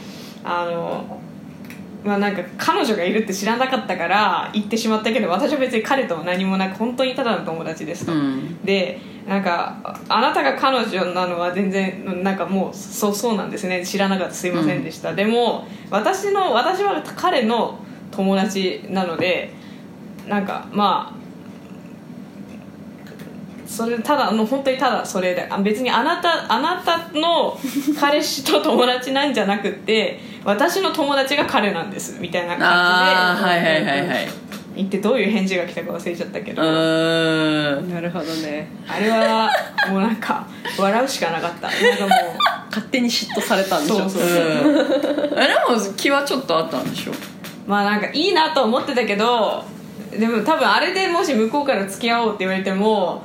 [0.43, 1.19] あの
[2.05, 8.63] まあなんか彼女がいるって知らなかったから言ってしまったけど私は別に彼とは何もなく本当にただの友達ですと、うん。
[8.63, 13.83] でなんかああなたが彼女なのは全然なんかもうそうそうなんですね。
[13.83, 14.33] 知らなかった。
[14.35, 17.79] すいませんでした、でも私の私は彼の
[18.11, 19.51] 友達なので
[20.27, 21.24] なんかまあ
[23.75, 27.59] それただの本当にただそれであ別にあなたあなたの
[27.99, 34.27] 彼氏と友達なんじゃなくって私の友達が彼なんですみたいな感じではいはいはいはい。
[34.75, 38.67] 言ってどういう返事が来たか忘れちゃったけうど、なるほどね。
[38.85, 39.49] あれは
[39.89, 40.45] もうなんか
[40.77, 41.69] 笑うしかなかった。
[41.69, 42.09] なんかもう
[42.69, 43.97] 勝手に嫉妬されたんでしょ。
[43.99, 44.29] そうそうで
[45.89, 47.13] も気はちょっとあったんでしょ？
[47.65, 49.63] まあなんかいいなと思ってたけど
[50.11, 53.23] でも多分あれでもし向こうから付き合おうって言われても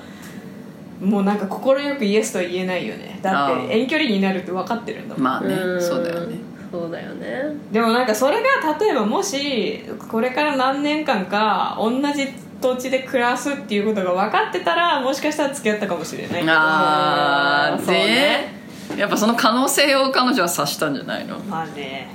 [1.01, 3.19] もうなんか快くイエスとは言えないよね。
[3.23, 5.81] だって遠距離になるって分かってるんだもん、まあねん。
[5.81, 6.37] そうだよね。
[6.71, 7.43] そうだよね。
[7.73, 12.29] でもなんかそれが例えばもしこれから何年間か同じ
[12.61, 18.55] 土地で暮らすっていうことが分かってたらもしかしたら付き合ったかもしれないああそうでね
[18.99, 21.39] やっぱその可能性を彼女は察したんじゃないの？
[21.39, 22.09] まあね。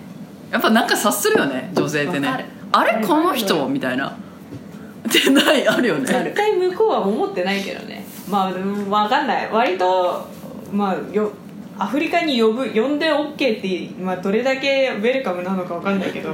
[0.52, 2.46] やっぱなんか察するよね女性ってね。
[2.72, 3.68] あれこの人？
[3.68, 4.10] みたいな。
[4.10, 6.06] ってないあるよね。
[6.06, 9.52] 絶対向こうは思ってないけどねまあ分かんない。
[9.52, 10.28] 割と
[10.72, 11.32] まあよ
[11.78, 16.32] アフリカに呼ぶ呼んで OK って、まあ、どれだけウェルカムなのか分かんないけど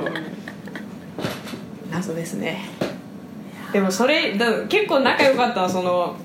[1.90, 2.62] 謎ですね。
[3.74, 6.16] でもそれだ結構仲良かったわその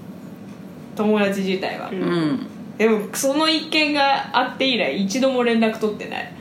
[0.95, 2.47] 友達自体は、うん。
[2.77, 6.33] でもその一件があって以来一度も連絡取ってない。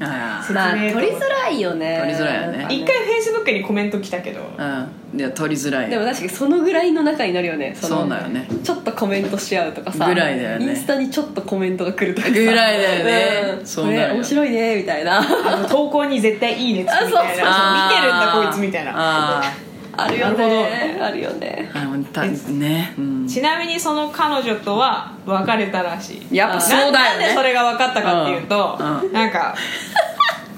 [0.00, 1.98] あ説まあ取りづらいよね。
[2.00, 2.66] 取りづらいよね。
[2.68, 5.90] 一回フェイスブックにコメント来たけどあうんいや取りづらい。
[5.90, 7.76] でも確かにそのぐらいの仲になるよね。
[7.80, 8.48] のそうだよね。
[8.64, 10.06] ちょっとコメントし合うとかさ。
[10.06, 10.66] ぐらいだよね。
[10.66, 12.34] インスタにちょっとコメントが来るとかさ。
[12.34, 13.58] ぐらいだよね。
[13.60, 13.66] うん。
[13.66, 14.02] そうなるよ。
[14.02, 15.18] これ面白いねみたいな。
[15.18, 17.06] あの投稿に絶対いいねみたいな。
[17.06, 17.10] あそう。
[17.10, 18.92] そうそう見てるんだこいつみたいな。
[18.96, 19.52] あ
[19.96, 21.70] あるよなねあるよね。
[21.72, 22.94] ーあのたね。
[22.98, 23.28] うん。
[23.28, 26.36] ちなみにその彼女とは別れたらしい。
[26.36, 26.92] やっぱそうだよね。
[26.92, 29.10] ななんでそれが分かったかっていうと、うん。
[29.10, 29.54] うなんか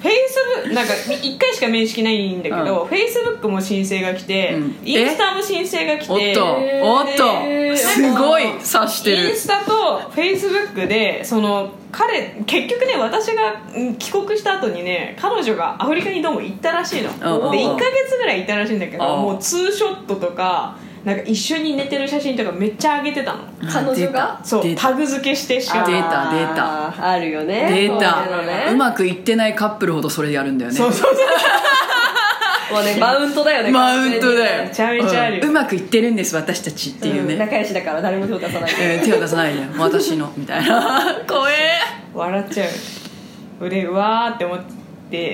[0.06, 2.88] フェイスブックなんか1回しか面識ないんだけど、うん。
[2.88, 4.78] フェイスブックも申請が来て、うん。
[4.84, 6.46] インスタも申請が来ておっと
[6.84, 9.30] おっえーとすごい察してる。
[9.30, 17.10] インスタとフェイスブックでその彼結局ね私がうん帰国した後にね彼女がアフリカにどうも行ったらしいの。
[17.10, 19.22] うんで1か月ぐらいいたらしいんだけどうん。
[19.22, 23.38] もうツーショットとかなんか一緒に寝てる写真とかめっちゃ上げてたの。
[23.72, 24.40] 彼女が？
[24.42, 25.80] そうタグ付けしてしか。
[25.82, 26.88] も出た出た。
[26.88, 27.68] あーあるよね。
[27.70, 28.26] データ
[28.72, 30.76] うまくいってないカップルほどそれやるんだよね。
[30.76, 32.74] そうそうそう。
[32.74, 34.64] もうね マウントだよねマウントだよ。
[34.64, 35.42] めちゃめちゃあるよ。
[35.44, 35.50] うん。
[35.50, 38.70] うまくいってるんです私たちっていうね、うん仲良しだから誰も手を出さない。
[38.80, 39.60] えー手を出さないで。
[39.78, 41.16] 私のみたいな。
[41.28, 41.54] 怖え。
[42.12, 42.68] 笑っちゃう。
[43.60, 44.64] 俺うわーって思って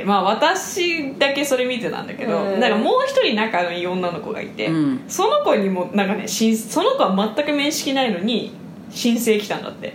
[0.05, 2.61] まあ私だけそれ見てたんだけど、うん。
[2.61, 5.05] なんかもう一人仲のいい女の子がいて、うん。
[5.09, 8.53] その子にもなんかねしその子は全く面識ないのに
[8.91, 9.95] 申請来たんだって。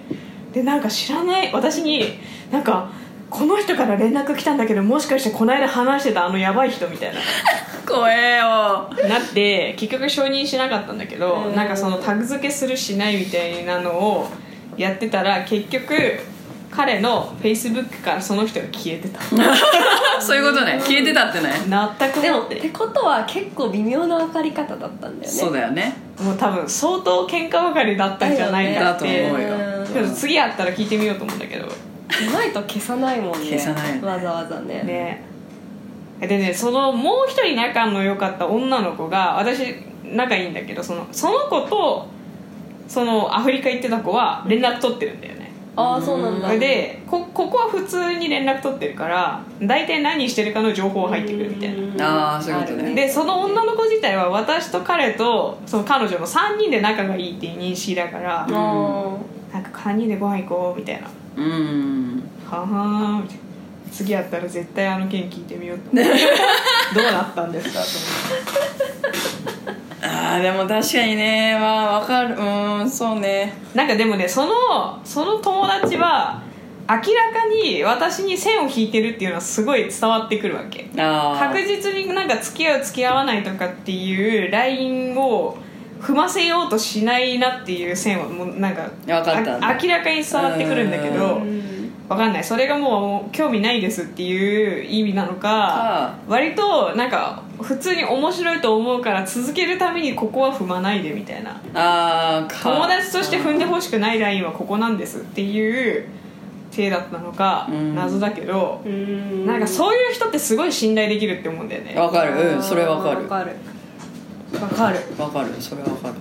[0.54, 2.02] でなんか知らない私に
[2.52, 2.90] なんか
[3.30, 7.20] この人から連絡来たんだけどもしかしてこの間話してたあのヤバい人みたいな。
[7.88, 8.90] 怖えよ。
[9.08, 11.56] なって結局承認しなかったんだけど、うん。
[11.56, 14.28] なんかそのタグ付けするしないみたいなのを
[14.76, 15.94] やってたら結局
[16.78, 19.20] 彼のフェイスブックからその人が消えてた。
[20.22, 20.80] そういうことね。
[20.80, 21.52] 消えてたってね。
[21.68, 25.28] 全くでもっててことは結構微妙な分かり方だったんだよね。
[25.28, 25.96] そうだよね。
[26.22, 29.06] もう多分相当喧嘩別れだったんじゃないかって。
[29.06, 30.08] ねだと思うよ。
[30.14, 31.66] 次会ったら聞いてみようと思うんだけど。
[31.66, 31.70] う
[32.32, 33.58] まいと消さないもんね。
[33.58, 34.00] 消さない。
[34.00, 34.84] わざわざね。
[34.84, 35.24] ね。
[36.20, 42.08] でねそのもう一人仲の良かった女の子が私仲いいんだけどそのその子と
[42.88, 45.37] そのアフリカ行ってた子は連絡取ってるんだよね
[45.78, 46.58] ああそうなんだ。
[46.58, 52.36] でこここは普通に連絡取ってるから大体何してるかの情報入ってくるみたいな。
[52.36, 52.96] あーそういうことね。
[52.96, 61.08] でその女の子自体は私と彼とその彼女の3人で仲がいいっていう認識だから、なんか3人でご飯行こうみたいな。
[61.38, 62.24] うん。
[62.50, 63.44] ははーみたいな。
[63.92, 66.12] 次やったら絶対あの件聞いてみようと思って。
[66.96, 67.80] どうなったんですか
[69.72, 71.58] とあーでも確かにね。
[71.60, 72.36] まあわかる。
[72.36, 73.54] うんそうね。
[73.74, 76.42] なんかでもねそのその友達は
[76.90, 80.90] 明らかに私に線を引いてるっていうのはすごい伝わってくるわけ。
[80.96, 85.58] 確実になんか付き合う付き合わないとかっていうラインを
[86.00, 89.56] 踏ませようとしないなっていう線はもうなんかわかった。
[89.56, 91.42] あ明らかに伝わってくるんだけど
[92.10, 92.44] うんわかんない。
[92.44, 101.62] それがもう興味ないですっていう意味なのかか割となんか普通に面白いと思うから続けるためにここは踏まないでみたいな。
[101.74, 106.06] あ友達として踏んでほしくないラインはここなんですっていう
[106.72, 107.96] 体だったのかうん。
[107.96, 109.46] 謎だけどうん。
[109.46, 111.94] なんかそういう人ってすごい信頼できるって思うんだよね。
[111.96, 112.56] わかる。
[112.56, 113.24] うんそれわかる。
[113.24, 113.52] わかる。
[114.62, 115.00] わかる。
[115.18, 116.14] わかるそれわかる。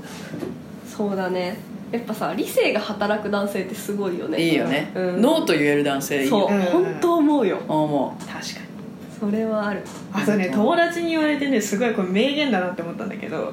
[0.85, 4.41] そうだねやっぱさ理性が働く男性ってすごいよね。
[4.41, 5.23] いいよね、うん。
[5.23, 6.63] ノーと言える男性いいそう、ようん。
[6.63, 7.59] 本当思うよ。
[7.69, 8.47] 思確かに。
[9.19, 9.83] それはある。
[10.13, 13.53] あとね友達に言われてねすごいこれ名言だなって思ったんだけど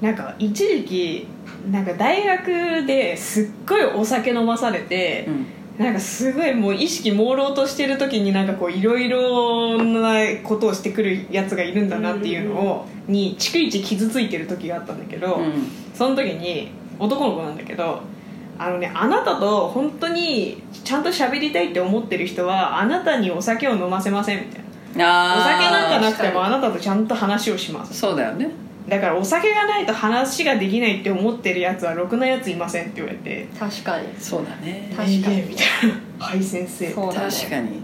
[0.00, 1.26] なんか一時期
[1.70, 5.46] なんか大学ですっごいお酒飲まされてう、うん。
[5.84, 15.52] なんかすごいもう意識朦朧としてる時になんかこういろいろなことをしてくるやつがいるんだなっていうのをに逐一傷ついてる時があったんだけど、うん。
[15.92, 18.00] その時に男の子なんだけど
[18.58, 24.64] あのねあなたと本当にちゃんと喋りたいって思ってる人はあなたにお酒を飲ませませんみたいな。
[24.96, 27.98] お酒なんかなくてもあなたとちゃんと話をします。
[27.98, 28.50] そうだよね。
[28.88, 34.08] だからお酒がないと話ができないって思ってるやつはろくなやついませんって言われて確かに。
[34.18, 34.92] そうだね。
[34.94, 37.30] 確かにみたいな「はい先生」そうだね。
[37.30, 37.82] 確かに。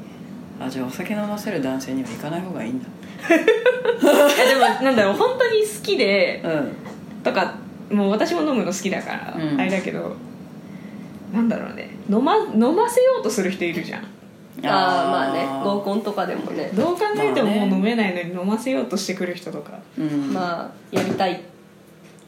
[0.60, 2.86] あじゃあお酒飲ませる男性には行かない方がいいんだ。
[3.30, 6.72] いやでもなんだろう本当に好きでうん。
[7.24, 7.54] とか
[7.90, 9.60] もう私も飲むの好きだから、うん。
[9.60, 10.16] あれだけど
[11.32, 11.90] なんだろうね。
[12.08, 14.02] 飲ま飲ませようとする人いるじゃん。
[14.02, 14.06] あ
[14.62, 15.46] あまあね。
[15.64, 16.70] 合コンとかでもね。
[16.74, 19.78] どう考えてもまあねもう飲めないのに飲ませようとしてくる人とか。
[19.98, 20.32] うん。
[20.32, 21.42] まあやりたい。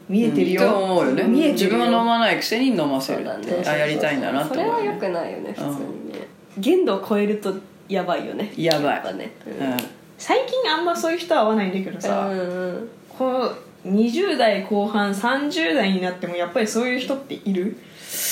[0.09, 1.23] 見えてるよ、うんって思うよね。
[1.23, 1.77] 見えて自るよ。
[1.85, 6.27] 分は飲まないくせに飲ませるだねあやりたいんだなってそれはよくないよね普通にね。
[6.57, 7.53] 限度を超えると
[7.87, 8.53] やばいよね。
[8.57, 8.99] やばい。
[8.99, 9.31] っぱね。
[9.45, 9.77] うん。
[10.17, 12.89] 最近あんまそういう人は会わないんだけどさ、うんうん。
[13.09, 13.51] この
[13.85, 17.77] 20代後半30代になってもやっぱりそういう人っている、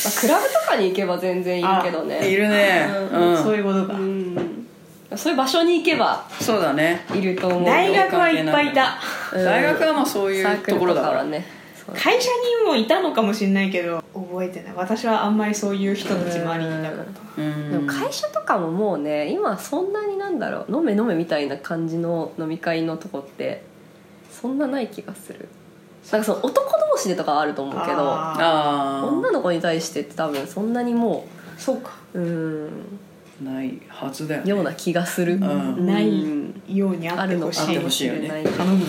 [0.03, 2.31] まあ、クラブとかに行けば全然いるけどね。
[2.31, 2.87] いるね。
[3.11, 3.29] うん。
[3.31, 3.43] うん。
[3.43, 4.67] そういうことか、うん。
[5.15, 7.05] そういう場所に行けばそうだね。
[7.13, 7.59] いると思う。
[7.59, 8.97] よ大学はいっぱいいた。
[9.33, 9.45] うん。
[9.45, 11.17] 大学はまあそういうところだから。
[11.17, 11.45] はね。
[11.93, 12.29] 会社
[12.63, 14.73] にもいたのかもしれないけど覚えてない。
[14.75, 17.41] 私はあんまりそういう人たち周りにいなかった。
[17.41, 17.71] うん。
[17.71, 20.77] でも会社とかももうね今そんなになんだろう。
[20.77, 23.63] 飲め飲めみたいな感じの飲み会のとこって
[24.41, 25.47] そんなない気がする。
[26.11, 31.91] なんかその男同士でとかはあると思うけどああ女の子に対してって多分そんなにもーそうか。
[32.13, 32.69] ううん。
[33.47, 34.49] あないはずだよね。
[34.49, 35.85] ような気がする、ん。
[35.85, 36.61] ないうん。
[36.67, 38.85] ようにああるのかってほしいもしれない頼む。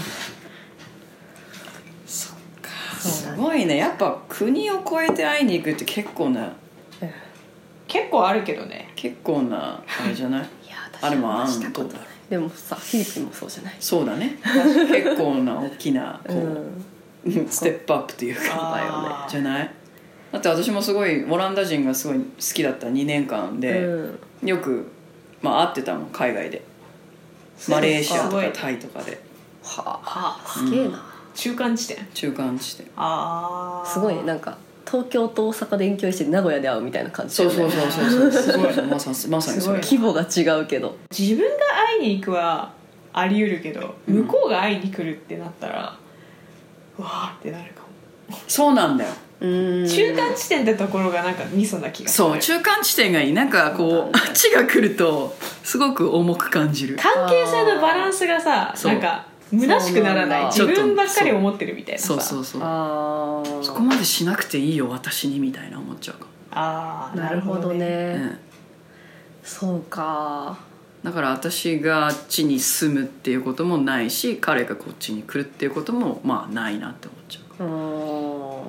[2.06, 2.68] そっか。
[2.98, 3.36] そうだね。
[3.36, 3.76] すごいね。
[3.76, 6.52] やっぱ国を越えて会いに行くって結構な。
[7.88, 8.90] 結構あるけどね。
[8.96, 10.40] 結構なあれじゃない？
[10.40, 11.84] いや私あれもあんと。
[11.84, 13.76] だろでもさフィリピンもそうじゃない？
[13.78, 14.38] そうだね。
[14.88, 17.46] 結構な大きなこう、うん。
[17.46, 19.30] ステップアップっていうかあー。
[19.30, 19.70] じゃない？
[20.32, 24.48] だって私もすごいオランダ人がすごい好きだった2年間で、うん。
[24.48, 24.86] よく、
[25.42, 26.62] まあ、会ってたもん海外で。
[27.68, 29.20] マレーシアとかタイとかで。
[29.62, 31.98] はあはあすげえな、中間地点？
[32.14, 32.86] 中間地点。
[32.96, 37.50] ああすごいねなんか東京と大阪で遠距離して名古屋で会うみたいな感じね。
[37.50, 38.86] そうそうそうそうそう。
[38.86, 39.82] まさまさにそれ。
[39.82, 40.96] す規模が違うけど。
[41.16, 42.72] 自分が会いに行くは
[43.12, 44.14] あり得るけどうん。
[44.22, 45.96] 向こうが会いに来るってなったら、
[46.98, 47.82] うわーってなるか
[48.28, 48.38] も。
[48.48, 49.10] そうなんだよ。
[49.40, 49.88] うん。
[49.88, 52.28] 中間地点ってところがなんかミソな気がする。
[52.28, 52.38] そう。
[52.38, 53.32] 中間地点がいい。
[53.32, 56.96] なんかこうあっちが来るとすごく重く感じる。
[56.96, 60.52] 関係性のバランスがさなんか虚しくならない。
[60.52, 62.06] そう自分ばっかり思ってるみたいなさ。
[62.08, 63.64] そうそうそう。
[63.64, 66.26] そこまでしなくていいよ私にみたいな思っちゃうか。
[66.50, 68.16] ああなるほどね。
[68.18, 68.38] も、うん。
[69.42, 70.58] そうか。
[71.02, 78.64] だから私があっちに住むっていうこともないし彼がこっちに来るっていうこともまあないなって思っちゃううーん。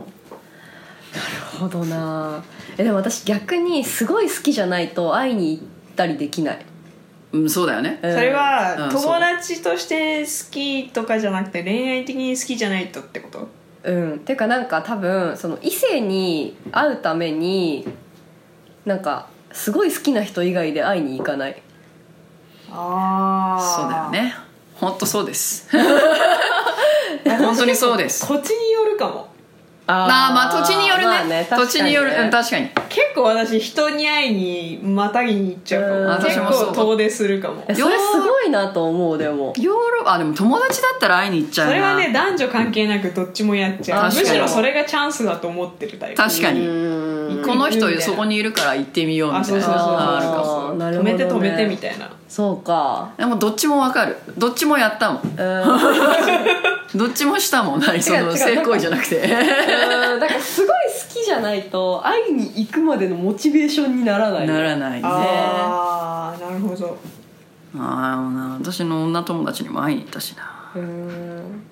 [1.13, 2.43] なるほどな。
[2.78, 5.63] えでも私逆にすごい好きじゃないと会いに行っ
[5.96, 6.65] たりできない
[7.34, 8.00] うんそうだよね。
[8.02, 13.48] それはうん友達として好きとかじゃなくて恋愛的に好きじゃないとってこと？
[13.84, 14.19] うん。
[14.19, 17.86] ていうかなんか多分その異性に会うために
[18.86, 21.62] なんかすごい好きな人以外で会いに行かない。
[22.72, 24.36] ああそうだよね。
[24.76, 25.69] 本当そうです。
[25.72, 28.27] 本 本当にそうです。
[28.27, 29.27] 土地によるかも
[29.86, 32.12] あああまあ土地によるね,、まあね土地による。
[32.12, 32.69] うん確かに。
[32.90, 36.73] 結構私人に会いにまたぎに行っちゃうかうんも結私もそう。
[36.73, 37.63] 構遠出するかも。
[37.67, 39.54] えそれすごいなと思うでも。
[39.58, 39.75] ヨー
[40.06, 41.71] ロあでも友達だったら会いに行っちゃうな。
[41.71, 44.06] それはね男女関係なくどっちもやっちゃう。
[44.06, 46.65] むしろそれがチャンスだと思ってるタイプ確かに。
[46.65, 47.44] うん。
[47.46, 49.96] この人そこにいるから行ってみようみたいなあそうそうそうそう。
[49.98, 51.13] あるかもなるほ止どね。
[51.13, 52.10] めて止めてみたいな。
[52.29, 53.10] そうか。
[53.17, 54.15] でもどっちもわかる。
[54.38, 55.21] どっちもやったもん。
[55.23, 59.21] うんどっちもしたもん何そ違う違うの性行為じゃなくて。
[59.21, 64.48] うんだからすごい好きじゃないと会いに行くまでのモチベーションにならない。
[64.48, 65.02] ならないね。
[65.04, 66.98] ああなるほど。
[67.75, 70.71] ああな私の女友達にも会いに行ったしな。
[70.75, 71.63] うん。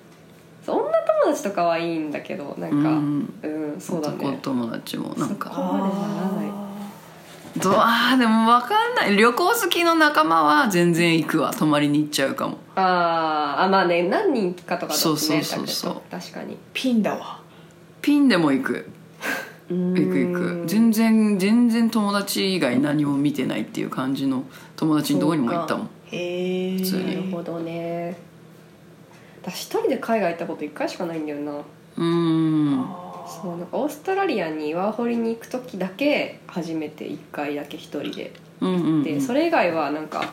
[0.66, 0.90] 女友
[1.26, 3.34] 達とかはいいんだけどなんかうん。
[3.42, 5.50] うん、そうだ男ね友達もなんか。
[5.50, 6.71] そこまでならない
[7.58, 9.16] どうあーでも分かんない。
[9.16, 11.52] 旅行好きの仲間は全然行くわ。
[11.52, 12.58] 泊まりに行っちゃうかも。
[12.76, 16.02] あーあまあね何人かとかだとねそうそうそうそう。
[16.10, 16.56] 確かに。
[16.72, 17.40] ピンだわ。
[18.00, 18.88] ピンでも行く。
[19.68, 20.62] 行行く行く。
[20.66, 24.44] 全然全然友達以外何も見てないっていう感じの
[24.76, 25.90] 友達のとこにも行ったもん。
[26.06, 27.06] へえ普通に。
[27.06, 28.16] なるほどね。
[29.42, 31.52] 私一人で海外行ったこと一回しかないんだよな。
[31.52, 32.86] うーん
[33.26, 39.02] そうなんかオーストラリアにワーホリに行く時だけ初めて1回だけ一人でうんうんうん。
[39.02, 40.32] でそれ以外はなんか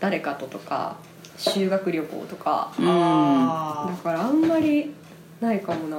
[0.00, 0.96] 誰かととか
[1.36, 2.86] 修学旅行とかうん。
[2.88, 4.92] あだからあんまり
[5.40, 5.98] ないかもな。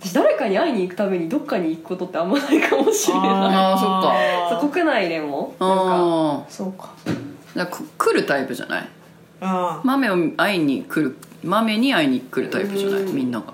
[0.00, 3.28] 私誰かに会いに行くためにどっかに行くことってあんまないかもしれない。
[3.30, 4.60] あーそっか。
[4.60, 6.90] そう国内でもなんかあそうか。
[7.06, 8.88] あだか来るタイプじゃない？
[9.40, 13.00] あ豆を会いに来る豆に会いに来るタイプじゃない？
[13.02, 13.14] うん。
[13.16, 13.52] みんなが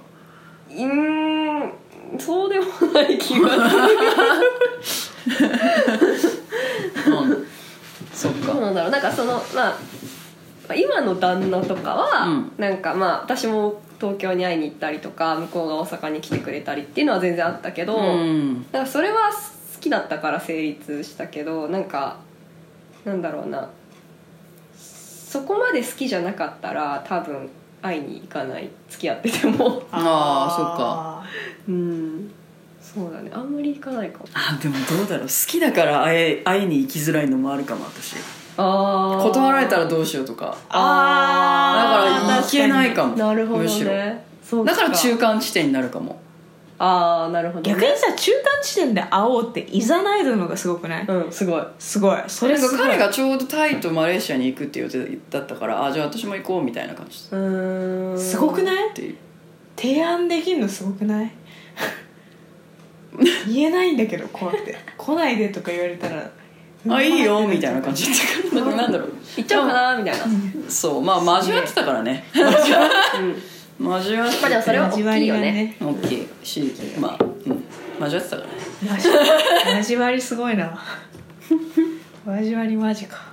[0.76, 1.72] うーん
[2.18, 3.82] そうでもない気がする。
[7.06, 7.46] う ん
[8.12, 8.90] そっかどうなんだろう。
[8.90, 9.74] なんかそのまあま
[10.70, 12.52] あ今の旦那とかは、うん。
[12.58, 18.66] なんかまあ私も東京に会いに行ったりとか向こうが大阪に来てくれたりっていうのは全然あったけど、うん。
[18.72, 22.16] なんかそれは好きだったから成立したけどなんか
[23.04, 23.68] なんだろうな。
[24.76, 27.48] そこまで好きじゃなかったら多分
[27.82, 29.82] 会いに行かない付き合ってても。
[29.90, 30.56] あー。
[30.56, 31.24] そっか。
[31.68, 32.30] うん。
[32.80, 33.30] そうだね。
[33.34, 34.26] あんまり行かないかも。
[34.32, 35.26] あでもどうだろう。
[35.26, 38.16] 好きだから会え会いに行きづらいのもあるかも私。
[38.56, 39.22] あー。
[39.22, 40.56] 断られたらどうしようとか。
[40.68, 42.26] あー。
[42.26, 43.16] だから行けないかも。
[43.16, 43.90] なるほどむしろ。
[43.90, 46.20] ねそうだから中間地点になるかも
[46.78, 51.06] ああなるほど、ね、逆にさ中間地点で会おうっていざないるのがすごくない？
[51.06, 51.62] うんすごい。
[51.78, 52.18] すごい。
[52.26, 52.86] それなんかすごい。
[52.88, 57.18] 彼がちょうどタイとマレーシアに行くっていう予定だったからあじゃあ私も行こうみたいな感じ。
[57.30, 58.18] うーん。
[58.18, 58.90] すごくない？
[58.90, 59.16] っていう。
[59.76, 61.30] 提案できるのすごくない？
[63.46, 64.76] 言えないんだけど怖くて。
[64.96, 66.30] 来ないでとか言われたら
[66.88, 67.10] あい？
[67.10, 68.06] いよみたいな感じ。
[68.06, 69.12] だったからなんだろう。
[69.36, 70.24] 行っちゃおうかなみたいな、
[70.68, 72.24] そうまあ交わってたからね。
[72.34, 73.42] うん、
[73.82, 77.64] 交わってまあでもそれは大きいよ交わりね大きいしまあ、うん、
[78.00, 78.54] 交わってたからね
[78.96, 80.78] 交わ交わりすごいな
[82.26, 83.32] 交わりマジか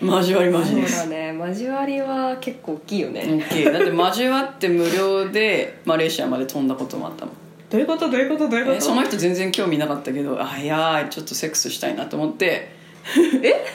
[0.00, 7.34] 交わりマジそうだね交わりは結構大きいよね、大きいだって交わって無料でマレーシアまで飛んだこともあったもん
[7.68, 12.70] どういうことどういうことどういうことその人全然興味なかったけどあいやちょっとセックスしたいなと思って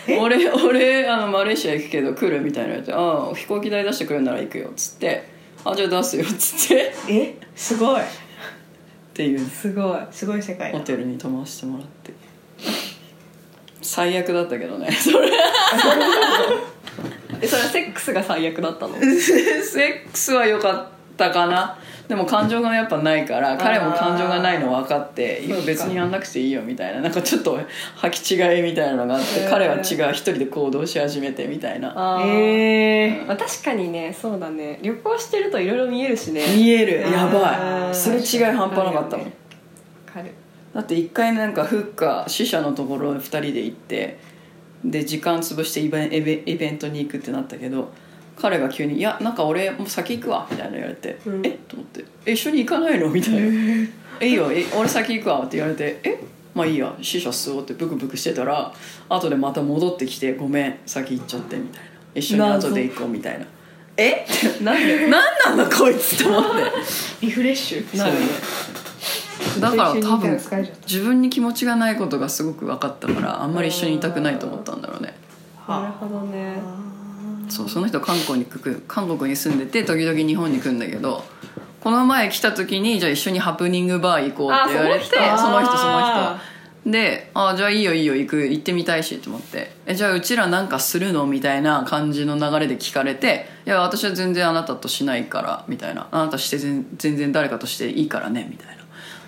[0.07, 5.27] え俺俺あのマレーシア行くけど来るみたいな言われて「ああ飛行機代出してくれるなら行くよ」っつって
[5.65, 6.87] 「あじゃあ出すよ」っつって。
[6.87, 7.35] っえ？
[7.55, 8.01] すごい。
[9.13, 9.39] ていう。
[9.39, 9.99] すごい。
[10.11, 10.77] すごい世界だ。
[10.79, 12.13] ホテルに泊まらせてもらって。
[13.81, 15.29] 最悪だったけどねそれ。
[17.41, 18.95] えそれはセックスが最悪だったの？
[18.99, 19.03] セ
[20.07, 20.87] ックスは良かっ
[21.17, 21.77] たかな
[22.07, 27.57] でも感情がやっぱないから彼も感情がないの分かって今別にやんなくていいよみたいななんかちょっと
[28.01, 29.81] 履き違いみたいなのがあってへー彼は違う
[30.13, 31.93] 一人で行動し始めてみたいな。
[31.95, 32.27] あー。
[32.27, 34.79] ええまあ、確かにねそうだね。
[34.81, 36.45] 旅行してるといろいろ見えるしね。
[36.55, 37.01] 見える。
[37.09, 39.25] やあばーいそれ違い半端なかったもん。
[39.27, 39.31] わ
[40.13, 40.31] かる。
[40.73, 44.19] だって一回なんかフッカ死者のところ2人で行って
[44.83, 47.91] で時間潰してイベンイベイベントに行くってなったけど
[48.35, 51.49] 彼が急に「いやなんか俺もう先行くわ」みたいな言われて「うんえ？
[51.49, 53.39] っ?」と思って「え一緒に行かないの?」みたいな
[54.19, 54.49] 「えいいよ。
[54.51, 56.19] え俺先行くわ」って言われて「え
[56.55, 56.93] まあいいや。
[57.01, 58.71] 死者吸おう」ってブクブクしてたら
[59.09, 60.75] 後でまた戻ってきて「ごめん。
[60.85, 63.45] 先行っちゃって」みたいな「一緒に後で行こう」みたいな
[63.97, 64.25] 「え？
[64.61, 65.07] なんで？
[65.09, 66.49] 何なんだこいつ」って思って。
[67.21, 67.97] リフレッシュ。
[67.97, 68.19] なるね。
[69.59, 70.39] だから多分
[70.87, 75.13] 自分に気持ちがないことがすごく分かったからあんまり一緒にいたくないと思ったんだろうね。
[75.67, 76.55] なるほどね
[77.49, 78.45] そうその人韓国に
[78.87, 81.23] 韓国に住んでて時々日本に来るんだけど
[81.79, 86.53] この前来た時にじゃあ一緒にハプニングバー行こうって言われてあその人そのあ人。
[86.85, 98.83] で「あじゃあいいよいいよ行く行ってみたいし」と思って「えじゃあうちらなんかするの?」みたいな感じの流れで聞かれて「いや私は全然あなたとしないから」みたいな「あなたして全全然誰かとしていいからね」みたいな。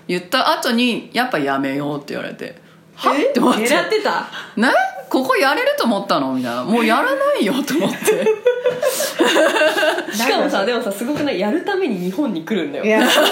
[0.08, 2.62] 言った後に「やっぱやめよう」って言われて
[2.96, 3.62] 「はっ?」って思って。
[3.68, 4.28] 狙ってた？
[4.56, 4.70] ね
[5.10, 6.34] ここやれると思ったの？
[6.34, 6.64] みたいな。
[6.64, 7.96] もうやらないよと思って。
[10.16, 11.40] しかもさでもさすごくない？
[11.40, 12.86] やるために日本に来るんだよ。
[12.86, 13.08] いや。
[13.08, 13.30] すごい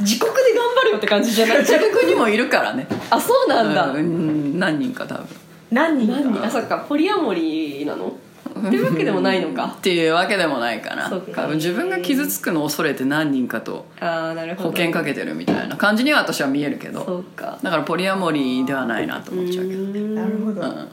[0.00, 1.58] 自国で頑張るよって感じじゃない？
[1.58, 2.86] 自国にもいるからね。
[3.10, 5.26] あそうなんだ、うん何人か多分。
[5.70, 6.20] 何人か？
[6.20, 6.78] 何あそっか。
[6.88, 8.12] ポリアモリーなの？
[8.56, 9.74] ってわけでもないのか。
[9.78, 11.10] っていうわけでもないかな。
[11.54, 14.70] 自分が傷つくのを恐れて何人かとああなるほど。
[14.70, 17.58] 保険かけてるみたいな感じには私は見えるけそどうか。
[17.62, 20.88] だからポリアモリーではないなと思っちゃうけどなるほど、うん。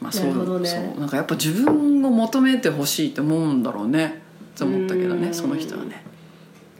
[0.00, 0.68] まあそうね。
[0.68, 1.00] そう。
[1.00, 4.22] なんかやっぱ自分を求めてほしいって思うんだろうね。
[4.54, 5.22] って思ったけどうん。
[5.22, 6.04] ねその人はね。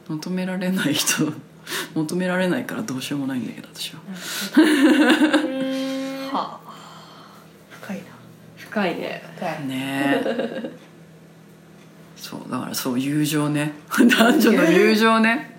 [0.09, 1.33] 求められない人
[1.95, 4.01] 求められないからどうしようもないんだけど私は。
[6.33, 6.68] はあ
[8.79, 9.23] 深いね。
[9.37, 9.67] 深い。
[9.67, 10.23] ね。
[10.25, 10.71] え
[12.17, 13.73] そうだからそう友情ね。
[13.91, 15.57] 男女の友情ね。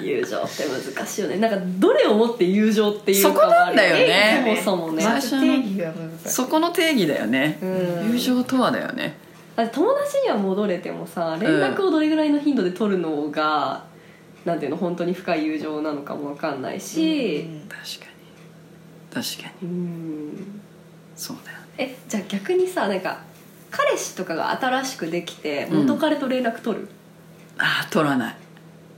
[0.00, 0.64] 友情って
[0.96, 1.38] 難しいよね。
[1.38, 4.62] なんかどれをもって友情っていうかそこなんだよね。
[4.64, 5.04] そもそもね。
[5.04, 6.28] ままず定義が難しい。
[6.28, 7.58] そこの定義だよね。
[7.60, 8.12] うん。
[8.12, 9.16] 友情とはだよね。
[9.56, 13.84] 友達には戻れてもさ連絡をどれぐらいの頻度で取るのが、
[14.44, 17.48] なんていうの本当に深い友情なのかも分かんないし。
[17.68, 18.06] 確か
[19.16, 19.22] に。
[19.24, 19.68] 確かに。
[19.68, 20.60] うん。
[21.16, 23.20] そうだよねえじゃあ逆にさなんか
[23.70, 25.86] 彼氏とかが新しくできてうん。
[25.86, 26.88] 元彼と連絡取る、
[27.58, 28.36] ああ取らない。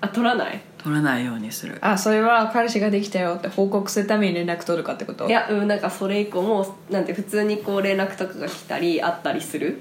[0.01, 0.61] あ取らない？
[0.79, 1.77] 取らないようにする。
[1.83, 5.29] あそれは彼氏ができたよって報告するために連絡取るかってこと？
[5.29, 9.77] いやうんなんかそれ以降もなんて普通にこう連絡とかが来たりあったりする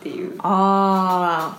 [0.00, 0.34] っていう。
[0.40, 1.58] ああ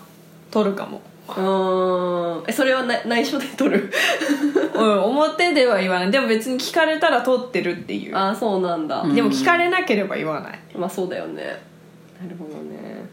[0.52, 1.02] 取るかも
[1.38, 2.44] うーん。
[2.48, 3.92] えそれはな内緒で取る？
[4.74, 6.12] うん表では言わない。
[6.12, 8.16] でも別に聞かれたら取ってるっていう。
[8.16, 9.16] ああそうなんだ、うん。
[9.16, 10.60] でも聞かれなければ言わない。
[10.76, 11.44] まあそうだよね。
[11.44, 13.06] なるほどね。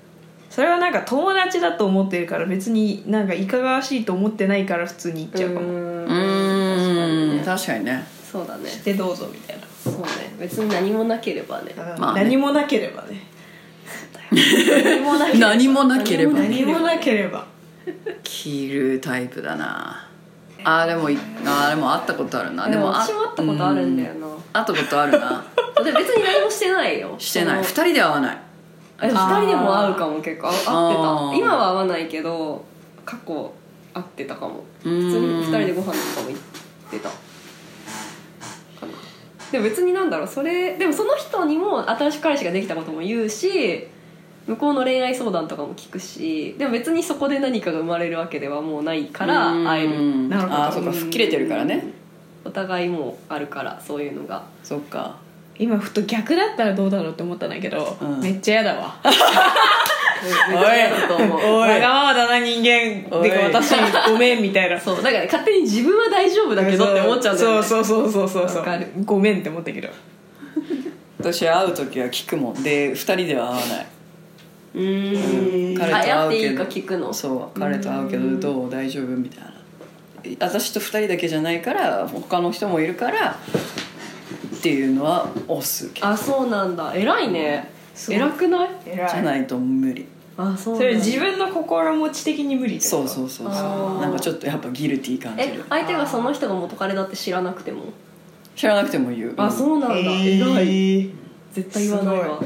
[0.48, 5.68] それはなんか友達だと思ってるから別になんかいかがわしいと思ってないから普通に言っちゃうかも。
[5.68, 7.44] ーうーん。
[7.44, 8.04] 確かにね。
[8.30, 8.70] そうだね。
[8.84, 9.62] でどうぞみたいな。
[9.84, 10.08] そうね。
[10.38, 11.72] 別に何もなければね。
[11.98, 12.22] まあね。
[12.24, 13.20] 何もなければね。
[14.32, 15.48] 何もなければ。
[15.50, 16.32] 何もなければ。
[16.38, 17.44] 何もなければ
[18.22, 20.06] 着るタイプだな。
[20.62, 22.68] あーでもいあーでも会ったことあるな。
[22.68, 25.44] でもあ私も会ったことあるんだような会ったことあるな。
[25.82, 27.14] で別に何もしてないよ。
[27.18, 27.62] してない。
[27.62, 27.86] 二その。
[27.86, 28.38] 人で会わない。
[29.02, 30.48] え二人でも会うかも結構。
[30.48, 31.46] あ会ってた。
[31.46, 32.64] 今は会わないけど
[33.04, 33.52] 過去
[33.94, 34.64] 会ってたかも。
[34.82, 37.10] 普普通に二人でご飯とかも行ってた。
[39.50, 43.88] でも別になんだろうそれでもその人にも新しく彼氏ができたことも言うし
[44.46, 49.96] 向こうの恋愛相談とかも聞くしでも別にそこで何かが生まれるわけではもうないから会える。
[49.96, 50.54] うんなるほど。
[50.54, 51.84] あーそっか吹っ切れてるからね。
[52.44, 54.44] お互いもうあるからそういうのが。
[54.62, 55.16] そっか。
[55.58, 58.20] 今ふと逆だったらどうだろうって思ったんだけど、うん。
[58.20, 58.96] めっちゃ嫌だわ。
[59.04, 61.68] めっちゃ嫌だと思うおい。
[61.68, 63.06] わがままだな人間。
[63.10, 63.30] おい。
[63.30, 63.74] てか私
[64.10, 64.80] ごめんみたいな。
[64.80, 67.62] そうだから勝手に自分は大丈夫だけどって思っちゃうんだよね。
[67.62, 68.88] そうそうそうそうそうわかる。
[69.04, 69.88] ごめんって思ったけど。
[71.20, 72.62] 私会う時は聞くもん。
[72.62, 73.86] で二人では会わない
[74.74, 75.78] うーん。
[75.78, 76.30] 彼と会うけど。
[76.30, 77.12] ていいか聞くの。
[77.12, 79.50] そう彼と会うけどどう大丈夫みたいな。
[80.38, 83.30] 私と二人だけじゃないから他の人もいるから
[84.56, 86.08] っていうのは押すけど。
[86.08, 86.92] あそうなんだ。
[86.94, 87.70] 偉いね。
[87.94, 88.68] すごい偉くない？
[88.86, 89.10] 偉い。
[89.10, 90.06] じゃないと無理。
[90.36, 93.98] あそうそれ自分の心持ち的に無理ってそうそうそうあそー。
[93.98, 97.84] うなんかちょっとやっぱギルティー感じえる相手がその人が元彼だって知らなくても？
[98.56, 99.34] 知らなくても言う。
[99.36, 101.10] あそうなんだ、偉い。
[101.52, 102.40] 絶対言わないわ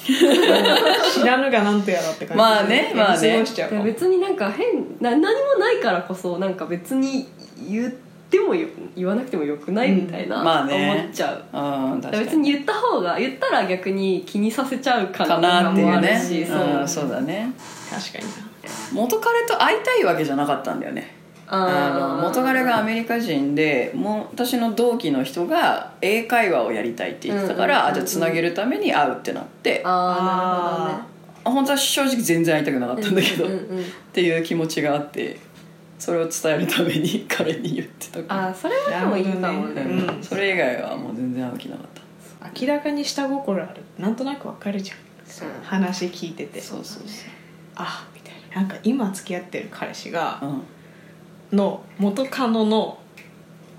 [1.14, 2.92] 知らぬがなんとやらって感じまあね。
[2.94, 3.84] まあね過ごしちゃうかも。
[3.84, 4.66] で別になんか変
[5.00, 5.28] な何も
[5.58, 7.28] ないからこそなんか別に
[7.68, 7.92] 言っ
[8.30, 10.44] てもよ言わなくてもよくないみたいな、うん。
[10.44, 10.90] まあね。
[10.98, 11.56] 思っちゃう。
[11.56, 12.24] うん確かに。
[12.24, 16.44] 別に言った方が言ったら逆に気にさせちゃうかかなとかもあるなっていうね。
[16.44, 17.52] しそううんそうだね。
[17.90, 18.50] 確かにな。
[18.92, 21.19] 元彼と会いたいわけじゃなかったんだよね
[21.52, 27.90] あの元彼がアメリカ人でもう私の同期の人が英会話をやりたいって言ってたから、うんうんうんうん。
[27.90, 29.82] あじゃあつなげるために会うってなって。
[29.84, 31.06] あ
[31.44, 33.84] 本当は正直全然会いたくなかあなったんだけど、うんうんうんうん。
[33.84, 35.38] っていう気持ちがあって
[35.98, 38.22] それを伝えるために彼に言ってた。
[38.22, 40.14] からあーそれはでもいいかもなねるほどね。
[40.16, 40.22] うん。
[40.22, 42.00] それ以外はもう全然会う気なかった。
[42.60, 43.82] 明らかに下心ある。
[43.98, 44.98] なんとなくわかるじゃん。
[44.98, 45.60] う。
[45.60, 46.60] ん話聞いてて。
[46.60, 47.26] そうそうそ
[47.76, 48.62] あみたいな。
[48.62, 50.62] なんか今付き合ってる彼氏がう、うん、
[51.52, 52.98] の元カノの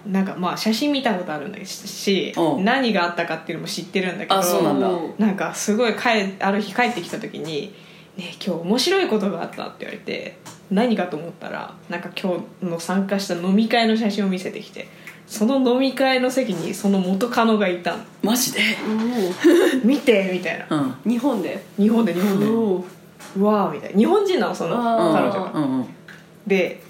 [0.05, 2.65] なんかまあ写真見たことあるんだしうん。
[2.65, 4.87] 何があったかっていうのも知ってるんだけどあそうなんだ。
[4.87, 7.73] うんなんかすごい帰ある日帰ってきた時に
[8.17, 10.37] 「ねえ今日面白いことがあった」って言われて
[10.71, 14.87] 何かと思ったらなんか今日の参加した飲み会の写真を見せてきて
[15.27, 18.03] その飲み会の席にその元カノがいたの。
[18.23, 18.59] マジで？
[19.85, 20.93] 見てみたいな。
[21.05, 21.11] うん。
[21.11, 21.63] 日本で？
[21.77, 22.45] 日本で日本で。
[22.47, 22.83] お
[23.37, 23.97] うわーみたいな。
[23.97, 24.75] 日本人なのその
[25.13, 25.51] 彼女が。
[25.53, 25.85] うんうん。
[26.45, 26.81] で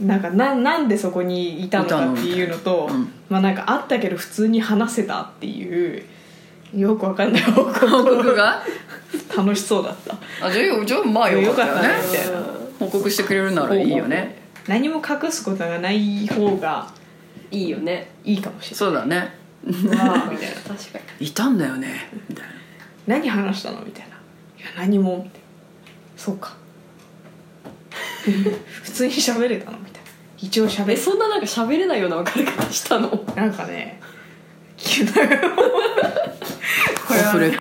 [0.00, 3.12] なんかななんでそこにいたのかっていうのとうん。
[3.28, 6.02] まあなんかあったけど普通に話せたっていう
[6.74, 8.62] よくわかんない報報告告が？
[9.36, 10.14] 楽しそうだった。
[10.46, 11.82] あじゃあよじゃあまあよかったよね。
[11.82, 12.42] たねみたいな。
[12.78, 14.36] 報告してくれるならいいよね。
[14.68, 16.88] 何も隠すことがない方が
[17.50, 18.10] いいよね。
[18.24, 19.34] いいかもしれそうだね。
[19.64, 20.12] みたいな。
[20.20, 22.10] 確かいたんだよね。
[22.28, 22.52] みたいな。
[23.08, 24.16] 何話したの?」みたいな
[24.58, 25.46] 「いや何も」みたいな
[26.16, 26.52] 「そうか」
[28.22, 29.78] 普通に喋れたの？
[30.40, 33.24] 一応喋そんななんか喋れないような別れ方したの。
[33.34, 34.00] なんかね
[37.06, 37.58] これはオフレ